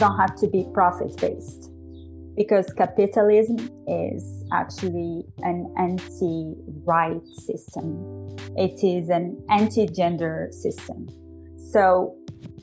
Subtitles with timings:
[0.00, 1.70] don't have to be profit based
[2.36, 6.54] because capitalism is actually an anti
[6.84, 11.06] right system, it is an anti gender system.
[11.70, 12.16] So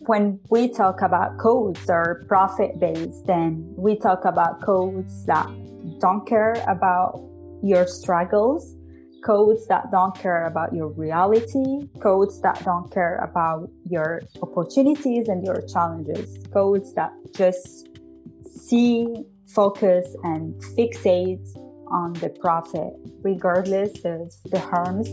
[0.08, 5.48] when we talk about codes or profit based, then we talk about codes that
[6.00, 7.24] don't care about
[7.62, 8.76] your struggles,
[9.24, 15.46] codes that don't care about your reality, codes that don't care about your opportunities and
[15.46, 17.90] your challenges, codes that just
[18.68, 21.46] see, focus, and fixate
[21.90, 25.10] on the profit, regardless of the harms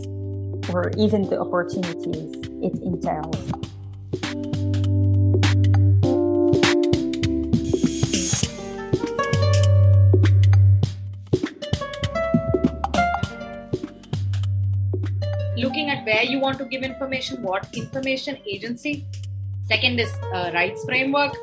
[0.69, 3.71] or even the opportunities it entails.
[15.57, 19.05] Looking at where you want to give information, what information agency.
[19.67, 21.35] Second is uh, rights framework.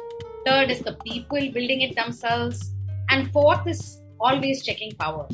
[0.47, 2.73] Third is the people building it themselves.
[3.11, 5.27] And fourth is always checking power.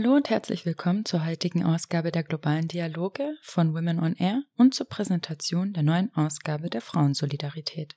[0.00, 4.72] Hallo und herzlich willkommen zur heutigen Ausgabe der globalen Dialoge von Women on Air und
[4.72, 7.96] zur Präsentation der neuen Ausgabe der Frauensolidarität.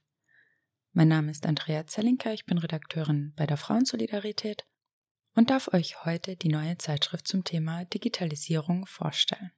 [0.93, 4.65] Mein Name ist Andrea Zellinker, ich bin Redakteurin bei der Frauensolidarität
[5.35, 9.51] und darf euch heute die neue Zeitschrift zum Thema Digitalisierung vorstellen.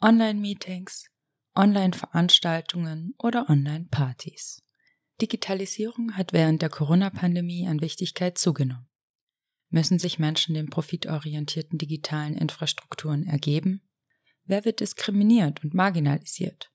[0.00, 1.11] Online-Meetings,
[1.54, 4.62] Online-Veranstaltungen oder Online-Partys.
[5.20, 8.88] Digitalisierung hat während der Corona-Pandemie an Wichtigkeit zugenommen.
[9.68, 13.82] Müssen sich Menschen den profitorientierten digitalen Infrastrukturen ergeben?
[14.46, 16.72] Wer wird diskriminiert und marginalisiert?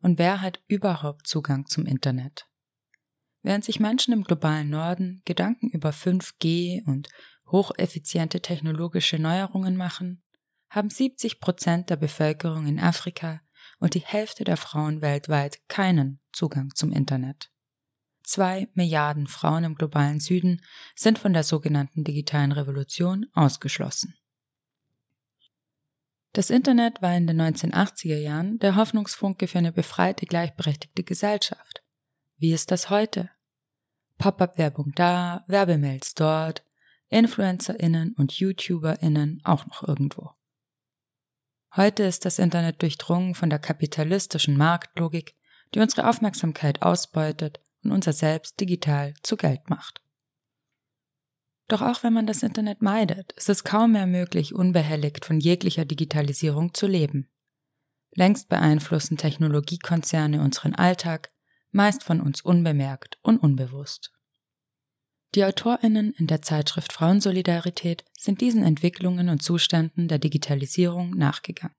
[0.00, 2.46] Und wer hat überhaupt Zugang zum Internet?
[3.42, 7.08] Während sich Menschen im globalen Norden Gedanken über 5G und
[7.50, 10.22] hocheffiziente technologische Neuerungen machen,
[10.68, 13.40] haben 70 Prozent der Bevölkerung in Afrika
[13.78, 17.50] und die Hälfte der Frauen weltweit keinen Zugang zum Internet.
[18.22, 20.60] Zwei Milliarden Frauen im globalen Süden
[20.94, 24.14] sind von der sogenannten digitalen Revolution ausgeschlossen.
[26.34, 31.82] Das Internet war in den 1980er Jahren der Hoffnungsfunke für eine befreite, gleichberechtigte Gesellschaft.
[32.36, 33.30] Wie ist das heute?
[34.18, 36.64] Pop-up-Werbung da, Werbemails dort,
[37.08, 40.37] InfluencerInnen und YouTuberInnen auch noch irgendwo.
[41.76, 45.34] Heute ist das Internet durchdrungen von der kapitalistischen Marktlogik,
[45.74, 50.00] die unsere Aufmerksamkeit ausbeutet und unser Selbst digital zu Geld macht.
[51.68, 55.84] Doch auch wenn man das Internet meidet, ist es kaum mehr möglich, unbehelligt von jeglicher
[55.84, 57.28] Digitalisierung zu leben.
[58.14, 61.30] Längst beeinflussen Technologiekonzerne unseren Alltag,
[61.70, 64.17] meist von uns unbemerkt und unbewusst.
[65.34, 71.76] Die AutorInnen in der Zeitschrift Frauensolidarität sind diesen Entwicklungen und Zuständen der Digitalisierung nachgegangen.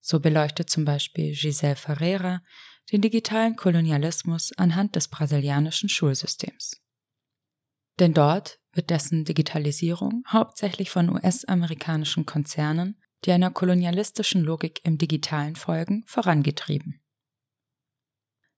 [0.00, 2.42] So beleuchtet zum Beispiel Giselle Ferreira
[2.92, 6.80] den digitalen Kolonialismus anhand des brasilianischen Schulsystems.
[7.98, 15.56] Denn dort wird dessen Digitalisierung hauptsächlich von US-amerikanischen Konzernen, die einer kolonialistischen Logik im digitalen
[15.56, 17.02] folgen, vorangetrieben.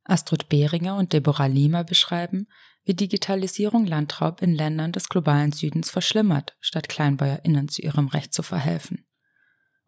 [0.04, 2.48] Astrid Behringer und Deborah Lima beschreiben,
[2.84, 8.42] wie Digitalisierung Landraub in Ländern des globalen Südens verschlimmert, statt KleinbäuerInnen zu ihrem Recht zu
[8.42, 9.06] verhelfen.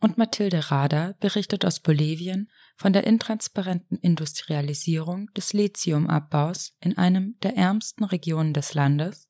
[0.00, 7.56] Und Mathilde Rader berichtet aus Bolivien von der intransparenten Industrialisierung des Lithiumabbaus in einem der
[7.56, 9.28] ärmsten Regionen des Landes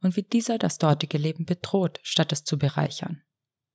[0.00, 3.22] und wie dieser das dortige Leben bedroht, statt es zu bereichern.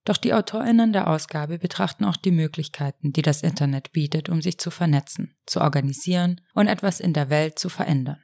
[0.04, 4.58] Doch die AutorInnen der Ausgabe betrachten auch die Möglichkeiten, die das Internet bietet, um sich
[4.58, 8.18] zu vernetzen, zu organisieren und etwas in der Welt zu verändern.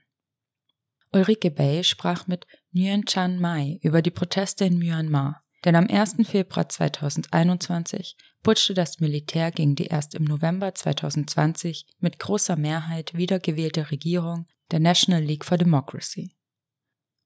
[1.13, 5.43] Ulrike Bay sprach mit Nguyen Chan Mai über die Proteste in Myanmar.
[5.65, 6.17] Denn am 1.
[6.27, 13.89] Februar 2021 putschte das Militär gegen die erst im November 2020 mit großer Mehrheit wiedergewählte
[13.91, 16.31] Regierung der National League for Democracy.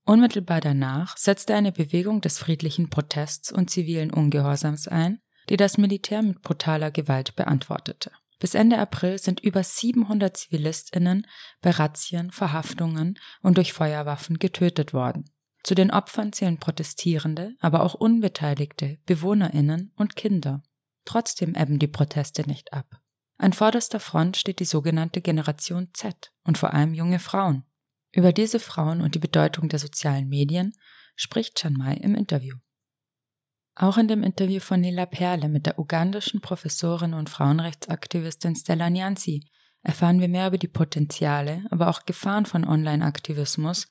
[0.05, 6.21] Unmittelbar danach setzte eine Bewegung des friedlichen Protests und zivilen Ungehorsams ein, die das Militär
[6.21, 8.11] mit brutaler Gewalt beantwortete.
[8.41, 11.27] Bis Ende April sind über 700 Zivilistinnen
[11.61, 15.29] bei Razzien, Verhaftungen und durch Feuerwaffen getötet worden.
[15.61, 20.63] Zu den Opfern zählen Protestierende, aber auch unbeteiligte Bewohnerinnen und Kinder.
[21.05, 22.99] Trotzdem ebben die Proteste nicht ab.
[23.37, 27.63] An vorderster Front steht die sogenannte Generation Z und vor allem junge Frauen.
[28.11, 30.73] Über diese Frauen und die Bedeutung der sozialen Medien
[31.15, 32.55] spricht Chanmai im Interview.
[33.81, 39.49] Auch in dem Interview von Nila Perle mit der ugandischen Professorin und Frauenrechtsaktivistin Stella Nyanzi
[39.81, 43.87] erfahren wir mehr über die Potenziale, aber auch Gefahren von Online-Aktivismus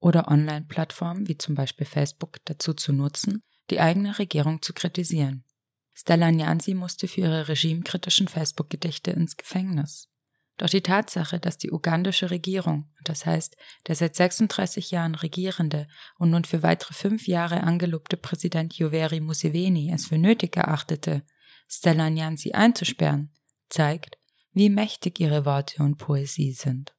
[0.00, 5.44] oder Online-Plattformen wie zum Beispiel Facebook dazu zu nutzen, die eigene Regierung zu kritisieren.
[5.92, 10.08] Stella Nyanzi musste für ihre regimekritischen Facebook-Gedichte ins Gefängnis.
[10.56, 13.56] Doch die Tatsache, dass die ugandische Regierung, das heißt
[13.88, 19.90] der seit 36 Jahren regierende und nun für weitere fünf Jahre angelobte Präsident Yoweri Museveni
[19.92, 21.22] es für nötig erachtete,
[21.68, 23.32] Stella Nyanzi einzusperren,
[23.68, 24.16] zeigt,
[24.52, 26.94] wie mächtig ihre Worte und Poesie sind.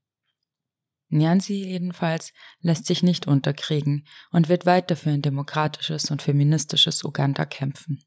[1.08, 7.46] Nyanzi jedenfalls lässt sich nicht unterkriegen und wird weiter für ein demokratisches und feministisches Uganda
[7.46, 8.04] kämpfen.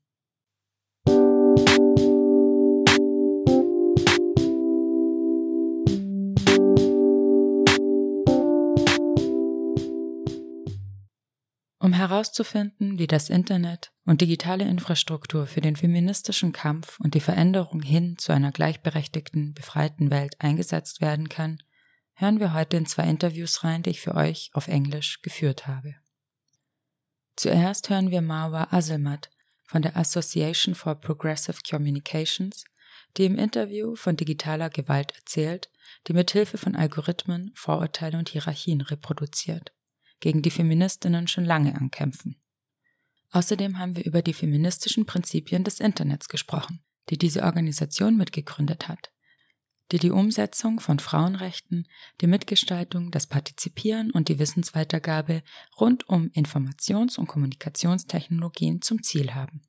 [11.88, 17.80] Um herauszufinden, wie das Internet und digitale Infrastruktur für den feministischen Kampf und die Veränderung
[17.80, 21.62] hin zu einer gleichberechtigten, befreiten Welt eingesetzt werden kann,
[22.12, 25.94] hören wir heute in zwei Interviews rein, die ich für euch auf Englisch geführt habe.
[27.36, 29.30] Zuerst hören wir Marwa Azelmat
[29.64, 32.64] von der Association for Progressive Communications,
[33.16, 35.70] die im Interview von digitaler Gewalt erzählt,
[36.06, 39.72] die mit Hilfe von Algorithmen Vorurteile und Hierarchien reproduziert
[40.20, 42.40] gegen die Feministinnen schon lange ankämpfen.
[43.30, 49.12] Außerdem haben wir über die feministischen Prinzipien des Internets gesprochen, die diese Organisation mitgegründet hat,
[49.92, 51.86] die die Umsetzung von Frauenrechten,
[52.20, 55.42] die Mitgestaltung, das Partizipieren und die Wissensweitergabe
[55.78, 59.62] rund um Informations- und Kommunikationstechnologien zum Ziel haben.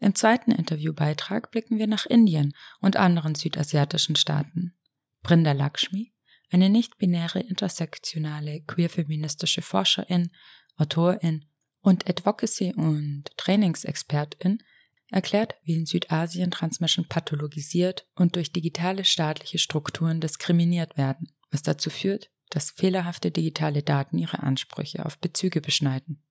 [0.00, 4.74] Im zweiten Interviewbeitrag blicken wir nach Indien und anderen südasiatischen Staaten.
[5.22, 6.14] Brinda Lakshmi,
[6.50, 10.30] eine nicht-binäre intersektionale queer-feministische Forscherin,
[10.76, 11.46] Autorin
[11.80, 14.62] und Advocacy- und Trainingsexpertin
[15.10, 21.90] erklärt, wie in Südasien Transmenschen pathologisiert und durch digitale staatliche Strukturen diskriminiert werden, was dazu
[21.90, 26.22] führt, dass fehlerhafte digitale Daten ihre Ansprüche auf Bezüge beschneiden.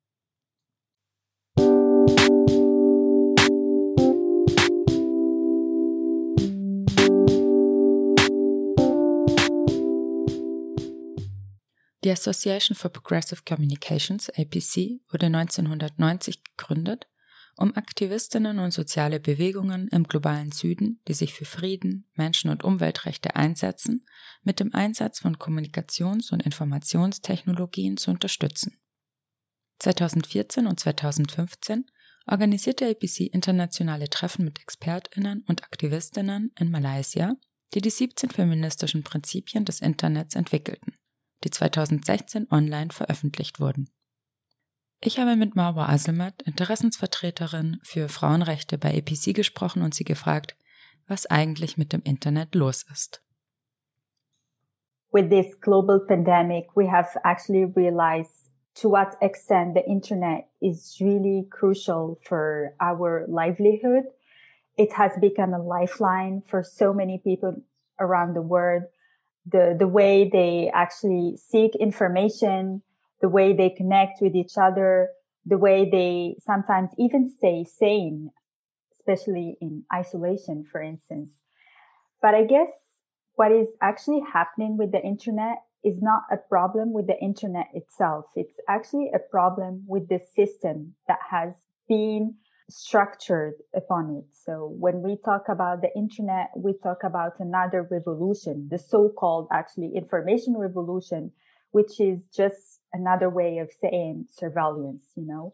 [12.05, 17.07] Die Association for Progressive Communications, APC, wurde 1990 gegründet,
[17.57, 23.35] um Aktivistinnen und soziale Bewegungen im globalen Süden, die sich für Frieden, Menschen- und Umweltrechte
[23.35, 24.05] einsetzen,
[24.43, 28.79] mit dem Einsatz von Kommunikations- und Informationstechnologien zu unterstützen.
[29.79, 31.85] 2014 und 2015
[32.27, 37.35] organisierte APC internationale Treffen mit Expertinnen und Aktivistinnen in Malaysia,
[37.73, 40.94] die die 17 feministischen Prinzipien des Internets entwickelten
[41.43, 43.89] die 2016 online veröffentlicht wurden.
[45.01, 50.57] Ich habe mit Marwa Azelmat, Interessensvertreterin für Frauenrechte bei APC gesprochen und sie gefragt,
[51.07, 53.23] was eigentlich mit dem Internet los ist.
[55.11, 61.47] With this global pandemic, we have actually realized to what extent the internet is really
[61.49, 64.03] crucial for our livelihood.
[64.77, 67.63] It has become a lifeline for so many people
[67.99, 68.83] around the world.
[69.51, 72.81] The the way they actually seek information,
[73.21, 75.09] the way they connect with each other,
[75.45, 78.29] the way they sometimes even stay sane,
[78.99, 81.29] especially in isolation, for instance.
[82.21, 82.69] But I guess
[83.35, 88.25] what is actually happening with the internet is not a problem with the internet itself.
[88.35, 91.53] It's actually a problem with the system that has
[91.87, 92.35] been
[92.69, 94.26] structured upon it.
[94.45, 99.92] So when we talk about the internet, we talk about another revolution, the so-called actually
[99.95, 101.31] information revolution,
[101.71, 105.54] which is just another way of saying surveillance, you know.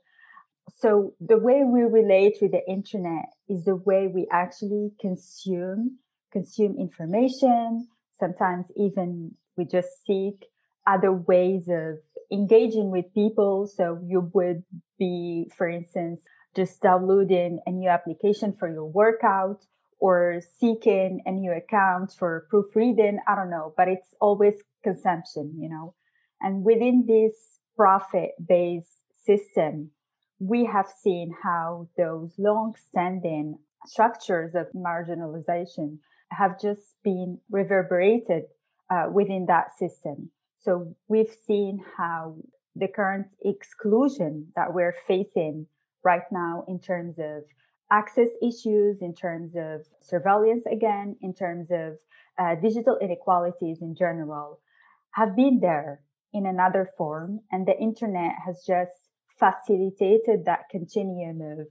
[0.78, 6.00] So the way we relate with the internet is the way we actually consume,
[6.32, 7.88] consume information.
[8.20, 10.46] Sometimes even we just seek
[10.88, 11.98] other ways of
[12.32, 13.68] engaging with people.
[13.68, 14.64] So you would
[14.98, 16.22] be, for instance,
[16.56, 19.66] just downloading a new application for your workout
[20.00, 23.20] or seeking a new account for proofreading.
[23.28, 25.96] I don't know, but it's always consumption, you know.
[26.42, 27.34] And within this
[27.76, 29.92] profit based system,
[30.40, 36.00] we have seen how those long standing structures of marginalization
[36.32, 38.44] have just been reverberated
[38.90, 40.30] uh, within that system.
[40.62, 42.38] So we've seen how
[42.76, 45.68] the current exclusion that we're facing
[46.06, 47.44] right now in terms of
[47.92, 51.98] access issues, in terms of surveillance again, in terms of
[52.40, 54.60] uh, digital inequalities in general,
[55.12, 56.02] have been there
[56.34, 57.40] in another form.
[57.52, 58.92] And the internet has just
[59.40, 61.68] facilitated that continuum of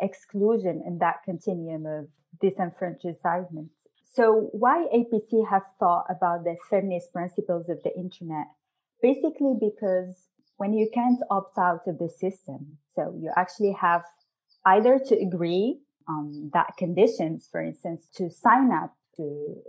[0.00, 2.06] exclusion and that continuum of
[2.42, 3.68] disenfranchisement.
[4.12, 8.46] So why APC has thought about the feminist principles of the internet?
[9.02, 14.02] Basically because when you can't opt out of the system, so you actually have
[14.64, 19.22] either to agree on that conditions, for instance, to sign up to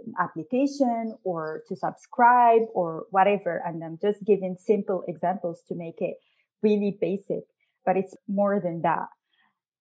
[0.05, 3.61] an application or to subscribe or whatever.
[3.65, 6.15] And I'm just giving simple examples to make it
[6.61, 7.43] really basic,
[7.85, 9.07] but it's more than that.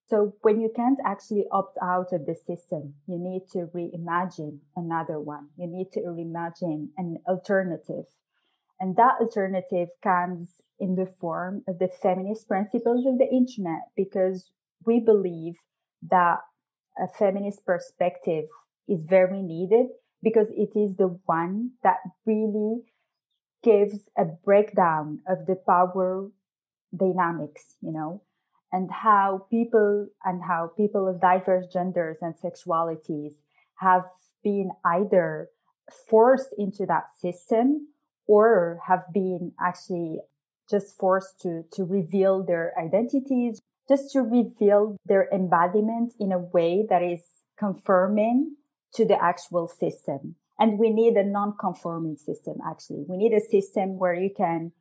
[0.08, 5.18] So when you can't actually opt out of the system, you need to reimagine another
[5.18, 5.48] one.
[5.56, 8.04] You need to reimagine an alternative.
[8.80, 14.50] And that alternative comes in the form of the feminist principles of the internet because
[14.84, 15.54] we believe
[16.10, 16.38] that
[16.98, 18.44] a feminist perspective
[18.88, 19.86] is very needed
[20.22, 22.82] because it is the one that really
[23.62, 26.28] gives a breakdown of the power
[26.96, 28.22] dynamics, you know,
[28.72, 33.32] and how people and how people of diverse genders and sexualities
[33.76, 34.04] have
[34.42, 35.48] been either
[36.08, 37.88] forced into that system
[38.26, 40.18] or have been actually
[40.70, 46.84] just forced to, to reveal their identities, just to reveal their embodiment in a way
[46.88, 47.22] that is
[47.58, 48.56] confirming
[48.94, 50.34] to the actual system.
[50.58, 53.04] And we need a non-conforming system, actually.
[53.08, 54.72] We need a system where you can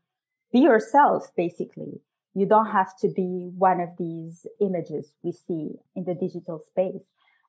[0.51, 2.01] be yourself, basically.
[2.33, 7.03] You don't have to be one of these images we see in the digital space.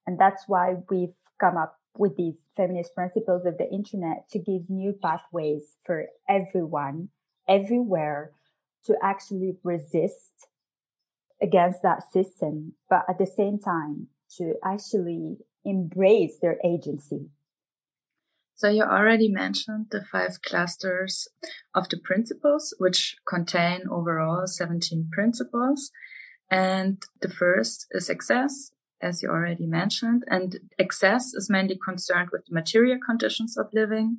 [0.07, 4.69] And that's why we've come up with these feminist principles of the internet to give
[4.69, 7.09] new pathways for everyone,
[7.49, 8.33] everywhere
[8.85, 10.49] to actually resist
[11.43, 17.29] against that system, but at the same time to actually embrace their agency.
[18.55, 21.29] So you already mentioned the five clusters
[21.75, 25.91] of the principles, which contain overall 17 principles.
[26.51, 30.25] And the first is access, as you already mentioned.
[30.29, 34.19] And access is mainly concerned with the material conditions of living,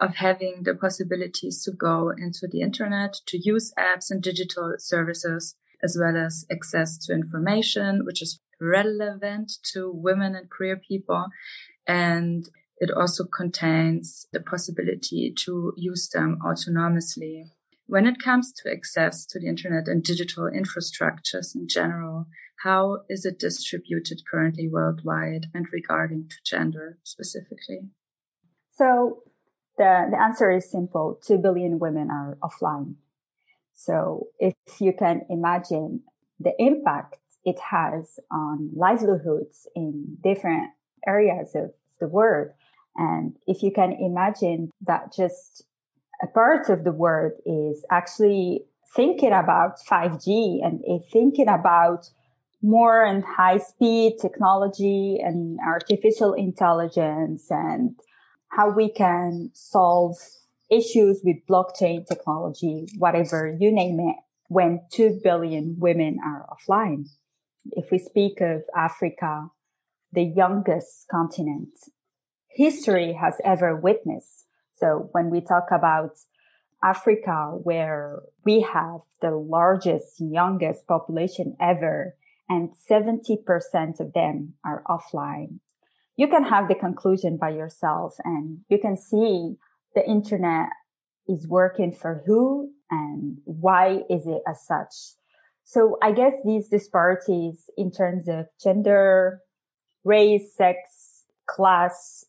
[0.00, 5.56] of having the possibilities to go into the internet, to use apps and digital services,
[5.82, 11.26] as well as access to information, which is relevant to women and queer people.
[11.86, 12.48] And
[12.78, 17.44] it also contains the possibility to use them autonomously.
[17.88, 22.26] When it comes to access to the internet and digital infrastructures in general,
[22.64, 27.88] how is it distributed currently worldwide and regarding to gender specifically?
[28.72, 29.22] So
[29.78, 31.20] the, the answer is simple.
[31.24, 32.96] Two billion women are offline.
[33.74, 36.00] So if you can imagine
[36.40, 40.70] the impact it has on livelihoods in different
[41.06, 42.48] areas of the world,
[42.96, 45.64] and if you can imagine that just
[46.22, 50.80] a part of the world is actually thinking about 5G and
[51.12, 52.10] thinking about
[52.62, 57.94] more and high speed technology and artificial intelligence and
[58.48, 60.16] how we can solve
[60.70, 64.16] issues with blockchain technology, whatever you name it,
[64.48, 67.06] when 2 billion women are offline.
[67.72, 69.50] If we speak of Africa,
[70.12, 71.68] the youngest continent
[72.48, 74.45] history has ever witnessed.
[74.78, 76.12] So when we talk about
[76.82, 82.14] Africa, where we have the largest, youngest population ever,
[82.48, 85.58] and 70% of them are offline,
[86.16, 89.56] you can have the conclusion by yourself and you can see
[89.94, 90.68] the internet
[91.28, 94.94] is working for who and why is it as such.
[95.64, 99.40] So I guess these disparities in terms of gender,
[100.04, 102.24] race, sex, class,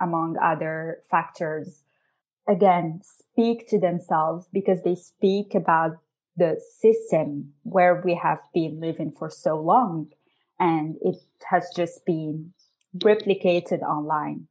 [0.00, 1.82] among other factors,
[2.48, 5.98] again, speak to themselves because they speak about
[6.36, 10.08] the system where we have been living for so long
[10.58, 11.16] and it
[11.48, 12.52] has just been
[12.98, 14.46] replicated online.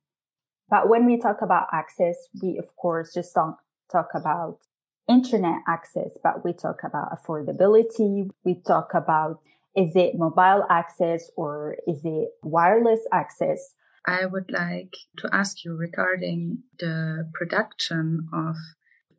[0.70, 3.56] But when we talk about access, we of course just don't
[3.92, 4.60] talk about
[5.08, 8.30] internet access, but we talk about affordability.
[8.44, 9.40] We talk about
[9.76, 13.76] is it mobile access or is it wireless access?
[14.06, 18.56] I would like to ask you regarding the production of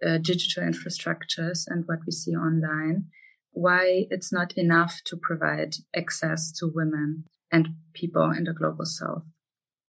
[0.05, 3.07] uh, digital infrastructures and what we see online,
[3.53, 9.25] why it's not enough to provide access to women and people in the global south.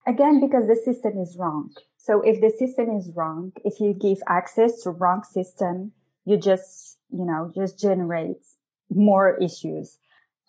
[0.07, 1.69] Again, because the system is wrong.
[1.97, 5.91] So if the system is wrong, if you give access to wrong system,
[6.25, 8.43] you just, you know, just generate
[8.89, 9.97] more issues.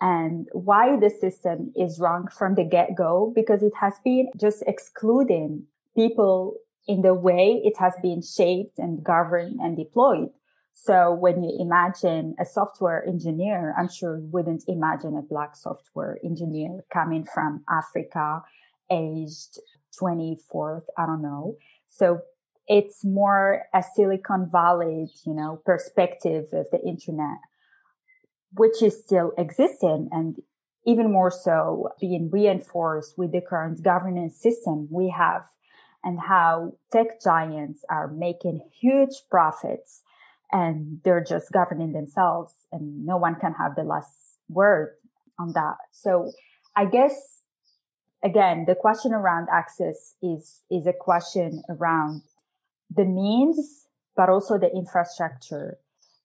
[0.02, 4.64] And why the system is wrong from the get go, because it has been just
[4.66, 6.56] excluding people
[6.88, 10.30] in the way it has been shaped and governed and deployed.
[10.72, 16.18] So when you imagine a software engineer, I'm sure you wouldn't imagine a black software
[16.24, 18.42] engineer coming from Africa,
[18.90, 19.60] aged
[20.00, 21.56] 24th, I don't know.
[21.86, 22.22] So
[22.66, 27.38] it's more a Silicon Valley, you know, perspective of the internet,
[28.54, 30.36] which is still existing and
[30.84, 35.42] even more so being reinforced with the current governance system we have
[36.04, 40.02] and how tech giants are making huge profits
[40.50, 44.10] and they're just governing themselves and no one can have the last
[44.48, 44.94] word
[45.38, 45.76] on that.
[45.92, 46.32] So
[46.76, 47.42] I guess
[48.22, 52.22] again, the question around access is, is a question around
[52.94, 55.78] the means, but also the infrastructure.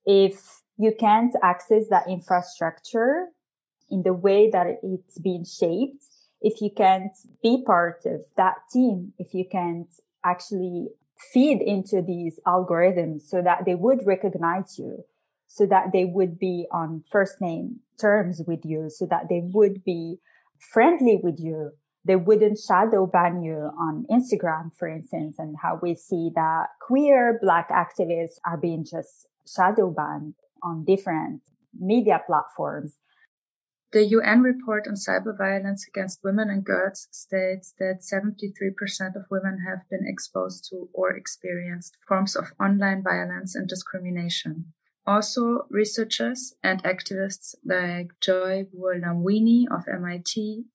[0.06, 3.28] If you can't access that infrastructure
[3.90, 6.04] in the way that it's being shaped,
[6.42, 9.88] if you can't be part of that team, if you can't
[10.24, 10.90] actually
[11.34, 15.04] feed into these algorithms so that they would recognize you,
[15.48, 19.84] so that they would be on first name terms with you, so that they would
[19.84, 20.18] be
[20.60, 21.72] friendly with you.
[22.06, 27.40] They wouldn't shadow ban you on Instagram, for instance, and how we see that queer
[27.42, 31.42] black activists are being just shadow banned on different
[31.78, 32.98] media platforms.
[33.94, 39.60] The UN report on cyber violence against women and girls states that 73% of women
[39.66, 44.74] have been exposed to or experienced forms of online violence and discrimination.
[45.06, 50.66] Also, researchers and activists like Joy Buolamwini of MIT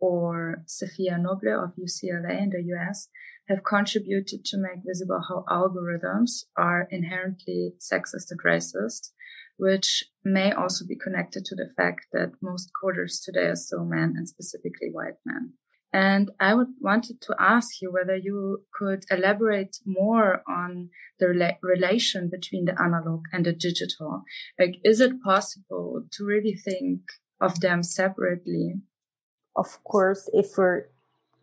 [0.00, 3.08] or Safiya Noble of UCLA in the US
[3.48, 9.10] have contributed to make visible how algorithms are inherently sexist and racist
[9.56, 14.14] which may also be connected to the fact that most coders today are still men
[14.16, 15.52] and specifically white men.
[15.92, 20.90] And I would wanted to ask you whether you could elaborate more on
[21.20, 24.24] the rela- relation between the analog and the digital.
[24.58, 27.02] Like, is it possible to really think
[27.40, 28.74] of them separately?
[29.54, 30.86] Of course, if we're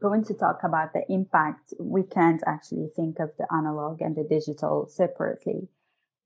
[0.01, 4.27] going to talk about the impact, we can't actually think of the analog and the
[4.29, 5.69] digital separately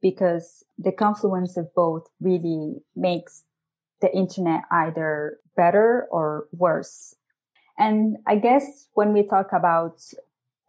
[0.05, 3.41] because the confluence of both really makes
[4.01, 7.15] the internet either better or worse.
[7.79, 10.03] And I guess when we talk about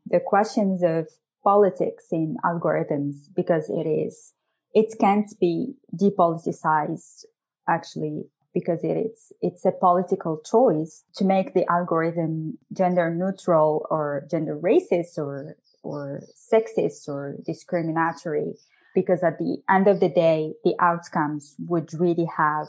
[0.06, 1.08] the questions of
[1.44, 4.32] politics in algorithms, because it is,
[4.72, 7.26] it can't be depoliticized
[7.68, 14.26] actually because it is, it's a political choice to make the algorithm gender neutral or
[14.30, 18.54] gender racist or, or sexist or discriminatory
[18.96, 22.66] because at the end of the day, the outcomes would really have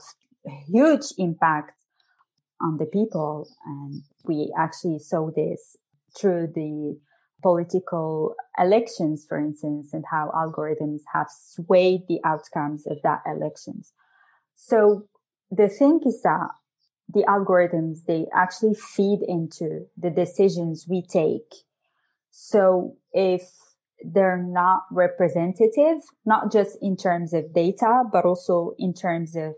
[0.68, 1.72] huge impact
[2.62, 3.48] on the people.
[3.66, 5.78] And we actually saw this
[6.20, 7.00] through the
[7.42, 13.94] political elections, for instance, and how algorithms have swayed the outcomes of that elections.
[14.54, 15.08] So
[15.50, 16.50] the thing is that
[17.08, 21.54] the algorithms, they actually feed into the decisions we take.
[22.32, 23.44] So if
[24.04, 29.56] they're not representative, not just in terms of data, but also in terms of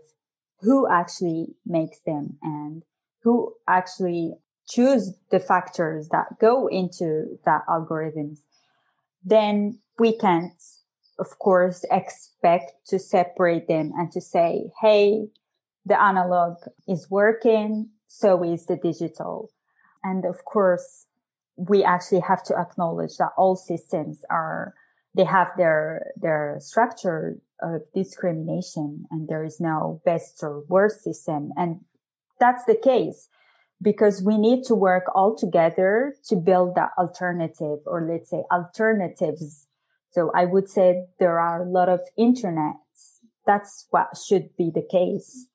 [0.60, 2.82] who actually makes them and
[3.22, 4.34] who actually
[4.68, 8.38] choose the factors that go into that algorithms.
[9.24, 10.52] Then we can't,
[11.18, 15.26] of course, expect to separate them and to say, Hey,
[15.84, 16.56] the analog
[16.88, 17.90] is working.
[18.06, 19.50] So is the digital.
[20.02, 21.06] And of course,
[21.68, 24.74] we actually have to acknowledge that all systems are
[25.14, 31.50] they have their their structure of discrimination and there is no best or worst system.
[31.56, 31.80] And
[32.38, 33.28] that's the case
[33.82, 39.66] because we need to work all together to build that alternative or let's say alternatives.
[40.12, 42.90] So i would say there are a lot of internets
[43.46, 45.48] that's what should be the case.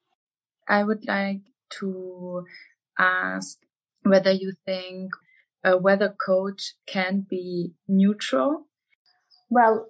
[0.68, 1.42] I would like
[1.80, 2.46] to
[2.98, 3.58] ask
[4.04, 5.12] whether you think
[5.66, 8.68] a weather coach can be neutral?
[9.50, 9.88] Well,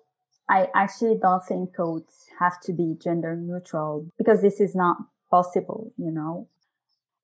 [0.49, 4.97] I actually don't think codes have to be gender neutral because this is not
[5.29, 6.47] possible, you know.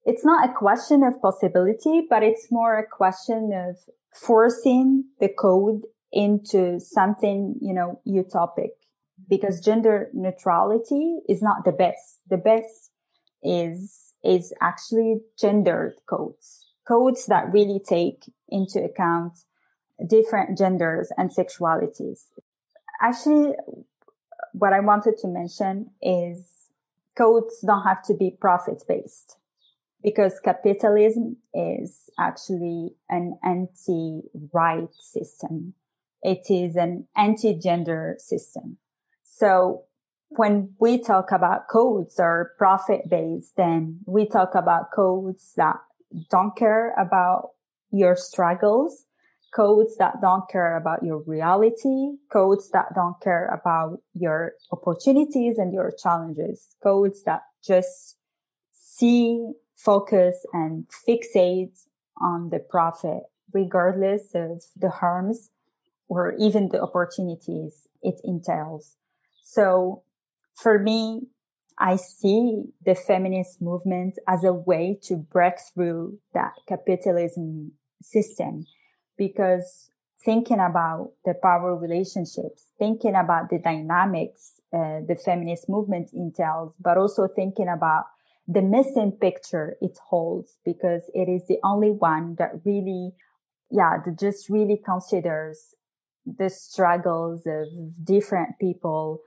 [0.04, 3.78] It's not a question of possibility, but it's more a question of
[4.14, 8.72] forcing the code into something, you know, utopic
[9.30, 12.20] because gender neutrality is not the best.
[12.30, 12.92] The best
[13.44, 16.61] is, is actually gendered codes,
[16.92, 19.34] codes that really take into account
[20.06, 22.26] different genders and sexualities.
[23.02, 23.54] Actually,
[24.52, 26.50] what I wanted to mention is
[27.18, 29.38] codes don't have to be profit based
[30.04, 35.74] because capitalism is actually an anti-right system.
[36.22, 38.78] It is an anti-gender system.
[39.24, 39.84] So
[40.28, 45.78] when we talk about codes or profit based, then we talk about codes that
[46.30, 47.50] don't care about
[47.92, 49.06] your struggles,
[49.54, 55.74] codes that don't care about your reality, codes that don't care about your opportunities and
[55.74, 58.18] your challenges, codes that just
[58.72, 61.86] see, focus and fixate
[62.22, 65.50] on the profit, regardless of the harms
[66.08, 68.96] or even the opportunities it entails.
[69.44, 70.04] So
[70.56, 71.24] for me,
[71.82, 78.66] I see the feminist movement as a way to break through that capitalism system
[79.18, 79.90] because
[80.24, 86.98] thinking about the power relationships, thinking about the dynamics uh, the feminist movement entails, but
[86.98, 88.06] also thinking about
[88.48, 93.12] the missing picture it holds because it is the only one that really,
[93.70, 95.76] yeah, that just really considers
[96.26, 97.68] the struggles of
[98.06, 99.20] different people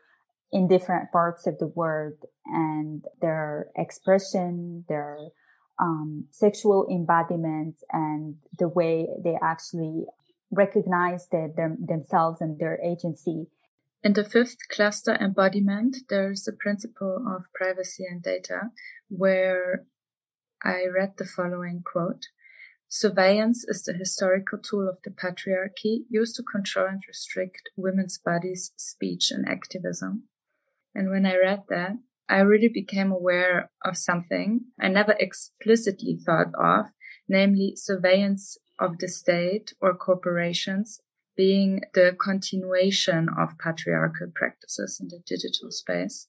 [0.54, 2.14] in different parts of the world
[2.46, 5.18] and their expression, their
[5.80, 10.06] um, sexual embodiment, and the way they actually
[10.52, 13.48] recognize themselves and their agency.
[14.04, 18.70] In the fifth cluster embodiment, there's the principle of privacy and data,
[19.08, 19.86] where
[20.62, 22.26] I read the following quote.
[22.86, 28.70] Surveillance is the historical tool of the patriarchy used to control and restrict women's bodies,
[28.76, 30.28] speech, and activism.
[30.94, 31.92] And when I read that,
[32.28, 36.86] I really became aware of something I never explicitly thought of,
[37.28, 41.00] namely surveillance of the state or corporations
[41.36, 46.28] being the continuation of patriarchal practices in the digital space.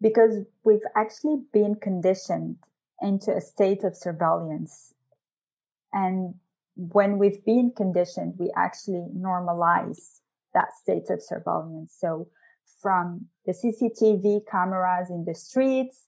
[0.00, 2.56] Because we've actually been conditioned
[3.00, 4.94] into a state of surveillance.
[5.92, 6.34] And
[6.76, 10.20] when we've been conditioned, we actually normalize
[10.54, 11.94] that state of surveillance.
[11.98, 12.28] So
[12.80, 16.06] from the CCTV cameras in the streets,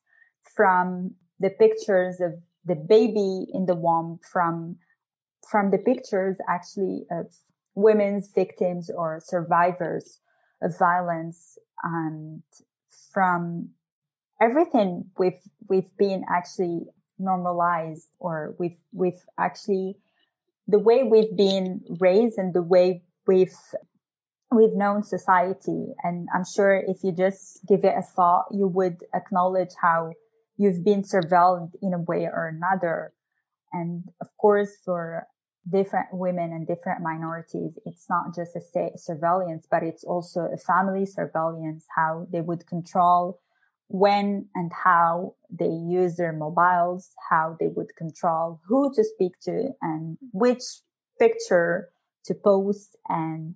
[0.54, 2.32] from the pictures of
[2.64, 4.76] the baby in the womb, from,
[5.50, 7.26] from the pictures actually of
[7.74, 10.20] women's victims or survivors
[10.62, 12.42] of violence and
[13.12, 13.70] from
[14.40, 16.82] everything we've, we've been actually
[17.18, 19.96] normalized or we've, we've actually,
[20.66, 23.56] the way we've been raised and the way we've
[24.50, 25.94] we've known society.
[26.02, 30.12] And I'm sure if you just give it a thought, you would acknowledge how
[30.56, 33.12] you've been surveilled in a way or another.
[33.72, 35.26] And of course, for
[35.70, 40.56] different women and different minorities, it's not just a state surveillance, but it's also a
[40.56, 43.40] family surveillance, how they would control
[43.88, 49.70] when and how they use their mobiles, how they would control who to speak to
[49.82, 50.62] and which
[51.18, 51.88] picture
[52.24, 53.54] to post and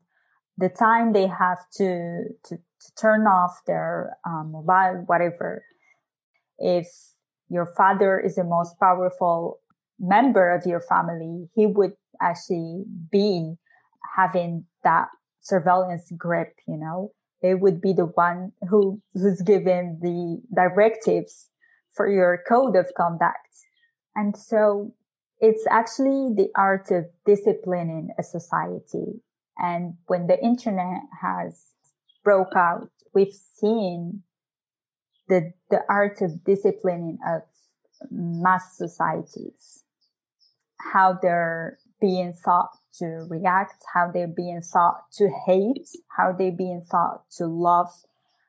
[0.58, 5.64] the time they have to to, to turn off their um, mobile, whatever.
[6.58, 6.86] If
[7.48, 9.60] your father is the most powerful
[9.98, 13.54] member of your family, he would actually be
[14.16, 15.08] having that
[15.40, 17.12] surveillance grip, you know.
[17.42, 21.48] It would be the one who, who's given the directives
[21.92, 23.36] for your code of conduct.
[24.14, 24.94] And so
[25.40, 29.20] it's actually the art of disciplining a society
[29.58, 31.66] and when the internet has
[32.24, 34.22] broke out, we've seen
[35.28, 37.42] the, the art of disciplining of
[38.10, 39.84] mass societies,
[40.92, 46.84] how they're being thought to react, how they're being thought to hate, how they're being
[46.90, 47.88] thought to love,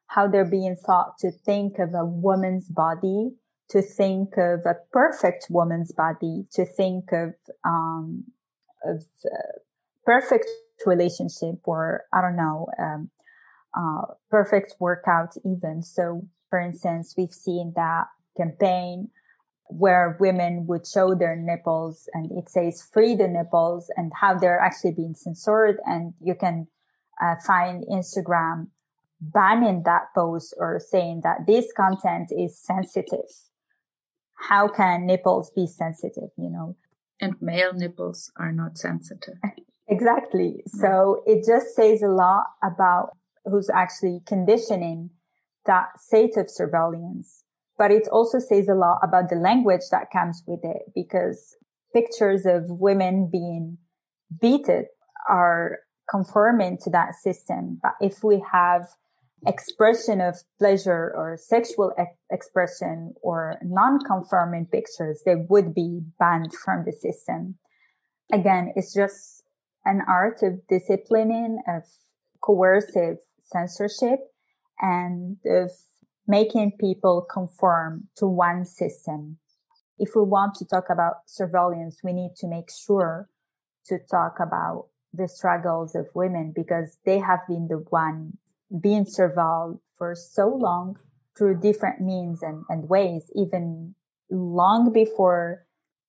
[0.07, 3.31] how they're being thought to think of a woman's body,
[3.69, 7.33] to think of a perfect woman's body, to think of,
[7.65, 8.25] um,
[8.83, 9.59] of uh,
[10.05, 10.47] perfect
[10.85, 13.09] relationship or I don't know, um,
[13.75, 15.81] uh, perfect workout even.
[15.81, 18.05] So for instance, we've seen that
[18.37, 19.09] campaign
[19.67, 24.59] where women would show their nipples and it says free the nipples and how they're
[24.59, 25.77] actually being censored.
[25.85, 26.67] And you can
[27.21, 28.67] uh, find Instagram
[29.19, 33.29] banning that post or saying that this content is sensitive.
[34.35, 36.75] How can nipples be sensitive, you know?
[37.21, 39.35] And male nipples are not sensitive.
[39.93, 40.63] Exactly.
[40.67, 43.11] So it just says a lot about
[43.45, 45.09] who's actually conditioning
[45.65, 47.43] that state of surveillance.
[47.77, 51.55] But it also says a lot about the language that comes with it because
[51.93, 53.77] pictures of women being
[54.41, 54.85] beaten
[55.29, 55.79] are
[56.09, 57.79] conforming to that system.
[57.81, 58.87] But if we have
[59.45, 66.85] expression of pleasure or sexual ex- expression or non-conforming pictures, they would be banned from
[66.85, 67.55] the system.
[68.31, 69.42] Again, it's just
[69.85, 71.83] an art of disciplining, of
[72.41, 74.19] coercive censorship
[74.79, 75.71] and of
[76.27, 79.37] making people conform to one system.
[79.99, 83.29] If we want to talk about surveillance, we need to make sure
[83.87, 88.37] to talk about the struggles of women because they have been the one
[88.81, 90.97] being surveilled for so long
[91.37, 93.93] through different means and, and ways, even
[94.29, 95.65] long before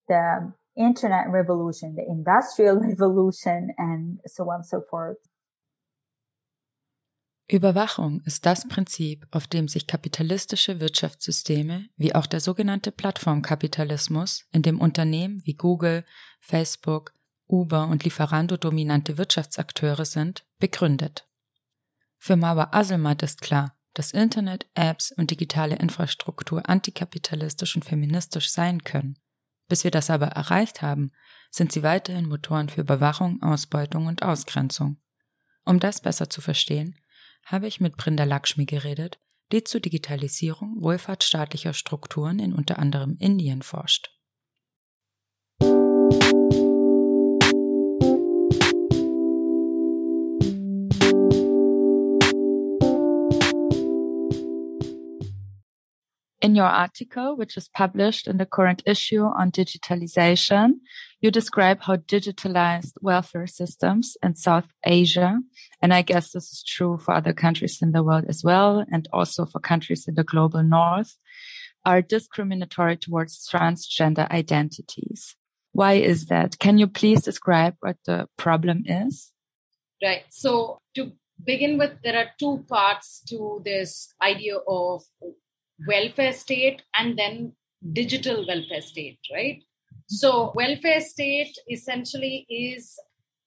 [0.09, 5.19] the internet revolution, the industrial revolution, and so on and so forth.
[7.47, 14.63] Überwachung ist das Prinzip, auf dem sich kapitalistische Wirtschaftssysteme wie auch der sogenannte Plattformkapitalismus, in
[14.63, 16.05] dem Unternehmen wie Google,
[16.41, 17.13] Facebook,
[17.47, 21.29] Uber und Lieferando dominante Wirtschaftsakteure sind, begründet.
[22.19, 28.83] Für Mawa Aselmat ist klar, dass Internet, Apps und digitale Infrastruktur antikapitalistisch und feministisch sein
[28.83, 29.19] können.
[29.69, 31.11] Bis wir das aber erreicht haben,
[31.51, 34.99] sind sie weiterhin Motoren für Überwachung, Ausbeutung und Ausgrenzung.
[35.65, 36.99] Um das besser zu verstehen,
[37.47, 39.19] habe ich mit Brinda Lakshmi geredet,
[39.53, 44.14] die zur Digitalisierung wohlfahrtsstaatlicher Strukturen in unter anderem Indien forscht.
[56.45, 60.73] In your article, which is published in the current issue on digitalization,
[61.23, 65.41] you describe how digitalized welfare systems in South Asia,
[65.81, 69.09] and I guess this is true for other countries in the world as well, and
[69.11, 71.17] also for countries in the global north,
[71.87, 75.37] are discriminatory towards transgender identities.
[75.73, 76.59] Why is that?
[76.59, 79.33] Can you please describe what the problem is?
[80.03, 80.25] Right.
[80.29, 85.05] So to begin with, there are two parts to this idea of
[85.87, 87.53] welfare state and then
[87.93, 89.63] digital welfare state, right?
[90.07, 92.99] So, welfare state essentially is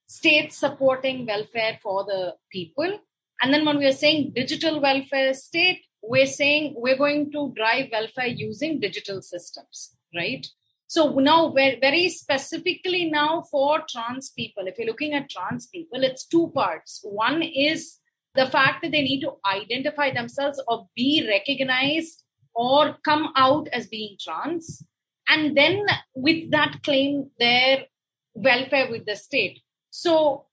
[0.07, 2.99] state supporting welfare for the people.
[3.41, 7.89] And then when we are saying digital welfare state, we're saying we're going to drive
[7.91, 10.47] welfare using digital systems, right?
[10.87, 16.25] So now, very specifically now for trans people, if you're looking at trans people, it's
[16.25, 17.01] two parts.
[17.03, 17.99] One is
[18.37, 22.23] the fact that they need to identify themselves or be recognized
[22.53, 24.85] or come out as being trans.
[25.27, 27.85] And then with that claim their
[28.33, 29.61] welfare with the state.
[29.89, 30.45] So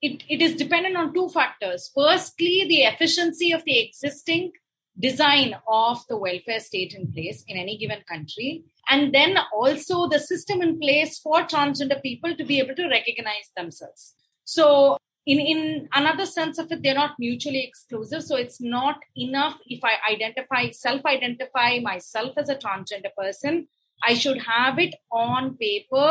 [0.00, 1.90] it, it is dependent on two factors.
[1.94, 4.52] Firstly the efficiency of the existing
[4.98, 8.64] design of the welfare state in place in any given country.
[8.90, 13.50] And then also the system in place for transgender people to be able to recognize
[13.56, 14.14] themselves.
[14.44, 14.96] So
[15.32, 19.88] in in another sense of it they're not mutually exclusive so it's not enough if
[19.90, 23.66] i identify self identify myself as a transgender person
[24.10, 26.06] i should have it on paper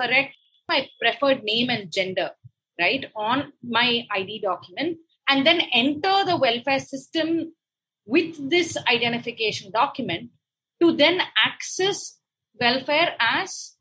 [0.00, 0.36] correct
[0.68, 2.30] my preferred name and gender
[2.80, 3.88] right on my
[4.20, 4.98] id document
[5.28, 7.52] and then enter the welfare system
[8.04, 10.30] with this identification document
[10.80, 12.18] to then access
[12.60, 13.76] welfare as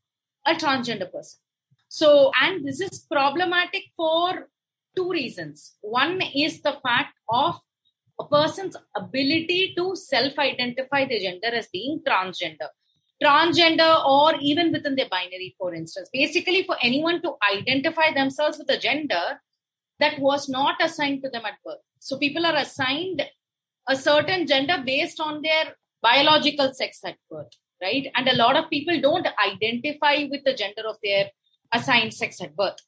[0.46, 1.40] a transgender person.
[1.88, 4.48] So and this is problematic for
[4.96, 5.76] two reasons.
[5.82, 7.60] One is the fact of
[8.20, 12.70] a person's ability to self identify their gender as being transgender.
[13.24, 16.10] Transgender, or even within their binary, for instance.
[16.12, 19.40] Basically, for anyone to identify themselves with a gender
[20.00, 21.82] that was not assigned to them at birth.
[22.00, 23.24] So, people are assigned
[23.88, 27.52] a certain gender based on their biological sex at birth,
[27.82, 28.12] right?
[28.16, 31.30] And a lot of people don't identify with the gender of their
[31.72, 32.80] assigned sex at birth.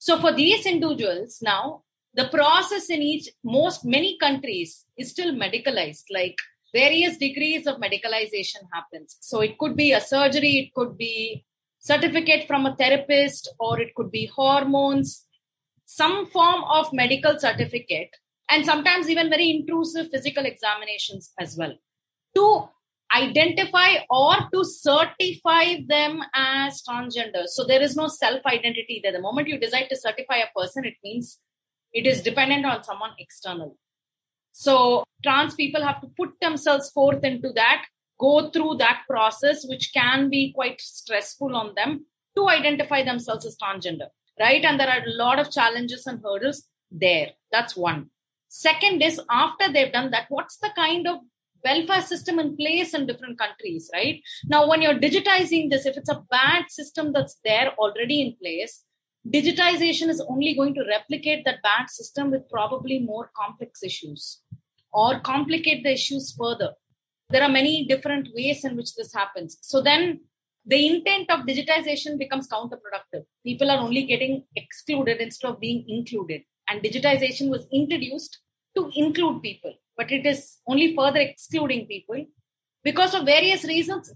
[0.00, 1.82] So for these individuals now,
[2.14, 6.38] the process in each most many countries is still medicalized, like
[6.74, 9.18] various degrees of medicalization happens.
[9.20, 11.44] So it could be a surgery, it could be
[11.80, 15.26] certificate from a therapist, or it could be hormones,
[15.84, 18.16] some form of medical certificate,
[18.50, 21.74] and sometimes even very intrusive physical examinations as well.
[22.36, 22.70] To
[23.14, 27.46] identify or to certify them as transgender.
[27.46, 29.12] So there is no self identity there.
[29.12, 31.38] The moment you decide to certify a person, it means
[31.92, 33.76] it is dependent on someone external.
[34.52, 37.86] So trans people have to put themselves forth into that,
[38.18, 43.56] go through that process, which can be quite stressful on them to identify themselves as
[43.56, 44.64] transgender, right?
[44.64, 47.30] And there are a lot of challenges and hurdles there.
[47.50, 48.10] That's one.
[48.48, 51.20] Second is after they've done that, what's the kind of
[51.64, 54.22] welfare system in place in different countries, right?
[54.46, 58.84] Now, when you're digitizing this, if it's a bad system that's there already in place,
[59.28, 64.42] digitization is only going to replicate that bad system with probably more complex issues
[64.92, 66.72] or complicate the issues further.
[67.28, 69.58] There are many different ways in which this happens.
[69.60, 70.20] So then
[70.66, 73.24] the intent of digitization becomes counterproductive.
[73.44, 76.42] People are only getting excluded instead of being included.
[76.68, 78.38] And digitization was introduced
[78.76, 82.24] to include people, but it is only further excluding people
[82.82, 84.10] because of various reasons,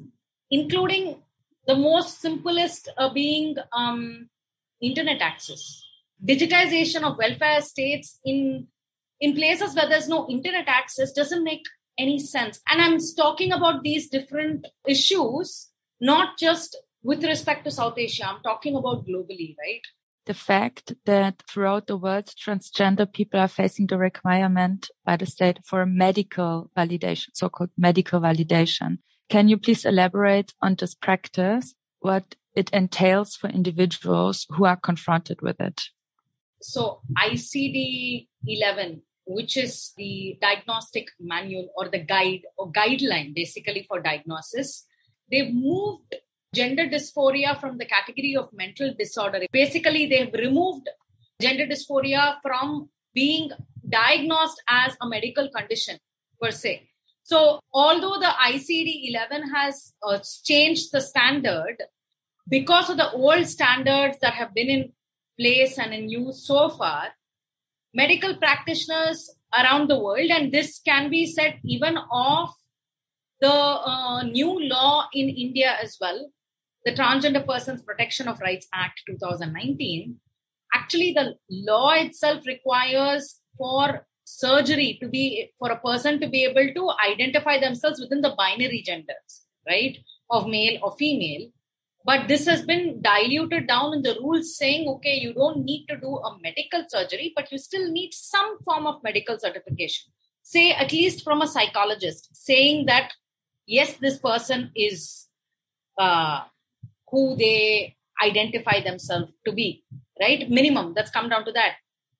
[0.51, 1.23] including
[1.66, 4.31] the most simplest uh, being um,
[4.81, 5.83] internet access.
[6.25, 8.68] Digitization of welfare states in
[9.20, 11.66] in places where there's no internet access doesn't make
[11.99, 12.61] any sense.
[12.70, 15.68] And I'm talking about these different issues,
[16.01, 18.27] not just with respect to South Asia.
[18.27, 19.85] I'm talking about globally, right?
[20.27, 25.59] The fact that throughout the world, transgender people are facing the requirement by the state
[25.65, 28.99] for medical validation, so-called medical validation.
[29.29, 35.41] Can you please elaborate on this practice, what it entails for individuals who are confronted
[35.43, 35.83] with it?
[36.61, 44.01] So ICD 11, which is the diagnostic manual or the guide or guideline basically for
[44.01, 44.87] diagnosis,
[45.31, 46.15] they've moved
[46.55, 49.40] gender dysphoria from the category of mental disorder.
[49.53, 50.88] Basically, they've removed
[51.40, 53.51] gender dysphoria from being
[53.88, 55.99] diagnosed as a medical condition
[56.40, 56.88] per se.
[57.23, 61.83] So, although the ICD 11 has uh, changed the standard
[62.49, 64.93] because of the old standards that have been in
[65.38, 67.09] place and in use so far,
[67.95, 72.51] medical practitioners around the world, and this can be said even of
[73.40, 76.31] the uh, new law in India as well,
[76.85, 80.16] the Transgender Persons Protection of Rights Act 2019,
[80.75, 86.73] actually the law itself requires for surgery to be for a person to be able
[86.75, 89.99] to identify themselves within the binary genders, right?
[90.31, 91.51] Of male or female.
[92.07, 95.97] But this has been diluted down in the rules saying, okay, you don't need to
[95.97, 100.12] do a medical surgery, but you still need some form of medical certification.
[100.42, 103.14] Say, at least from a psychologist, saying that,
[103.66, 105.29] yes, this person is
[105.99, 106.40] uh,
[107.14, 109.85] who they identify themselves to be,
[110.20, 110.50] right?
[110.50, 111.74] Minimum, that's come down to that.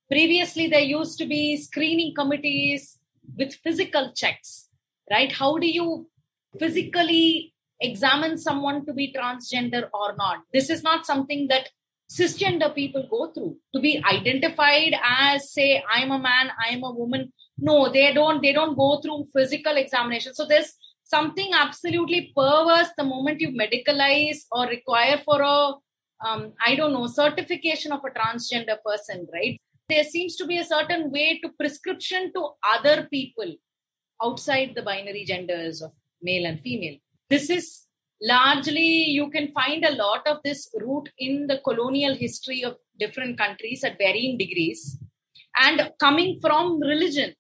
[0.09, 2.98] Previously, there used to be screening committees
[3.37, 4.68] with physical checks,
[5.11, 5.33] right?
[5.33, 6.09] How do you
[6.59, 10.42] physically examine someone to be transgender or not?
[10.52, 11.70] This is not something that
[12.11, 17.33] cisgender people go through to be identified as say i'm a man i'm a woman
[17.59, 20.74] no they don't they don't go through physical examination so there's
[21.14, 25.57] something absolutely perverse the moment you medicalize or require for a
[26.27, 29.61] um, I don't know certification of a transgender person, right?
[29.88, 32.42] There seems to be a certain way to prescription to
[32.74, 33.50] other people
[34.22, 36.96] outside the binary genders of male and female.
[37.29, 37.85] This is
[38.22, 43.37] largely you can find a lot of this root in the colonial history of different
[43.37, 44.98] countries at varying degrees
[45.61, 47.35] and coming from religion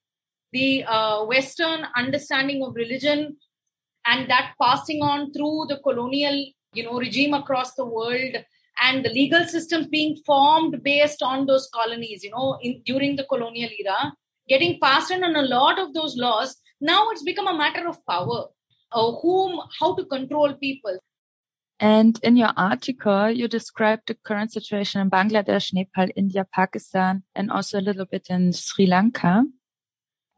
[0.52, 3.36] the uh, western understanding of religion
[4.06, 8.36] and that passing on through the colonial you know regime across the world
[8.82, 13.24] and the legal systems being formed based on those colonies you know in, during the
[13.24, 14.12] colonial era
[14.48, 18.04] getting passed in on a lot of those laws now it's become a matter of
[18.06, 18.46] power
[18.92, 20.98] uh, whom how to control people
[21.80, 27.50] and in your article, you described the current situation in Bangladesh, Nepal, India, Pakistan, and
[27.50, 29.44] also a little bit in Sri Lanka.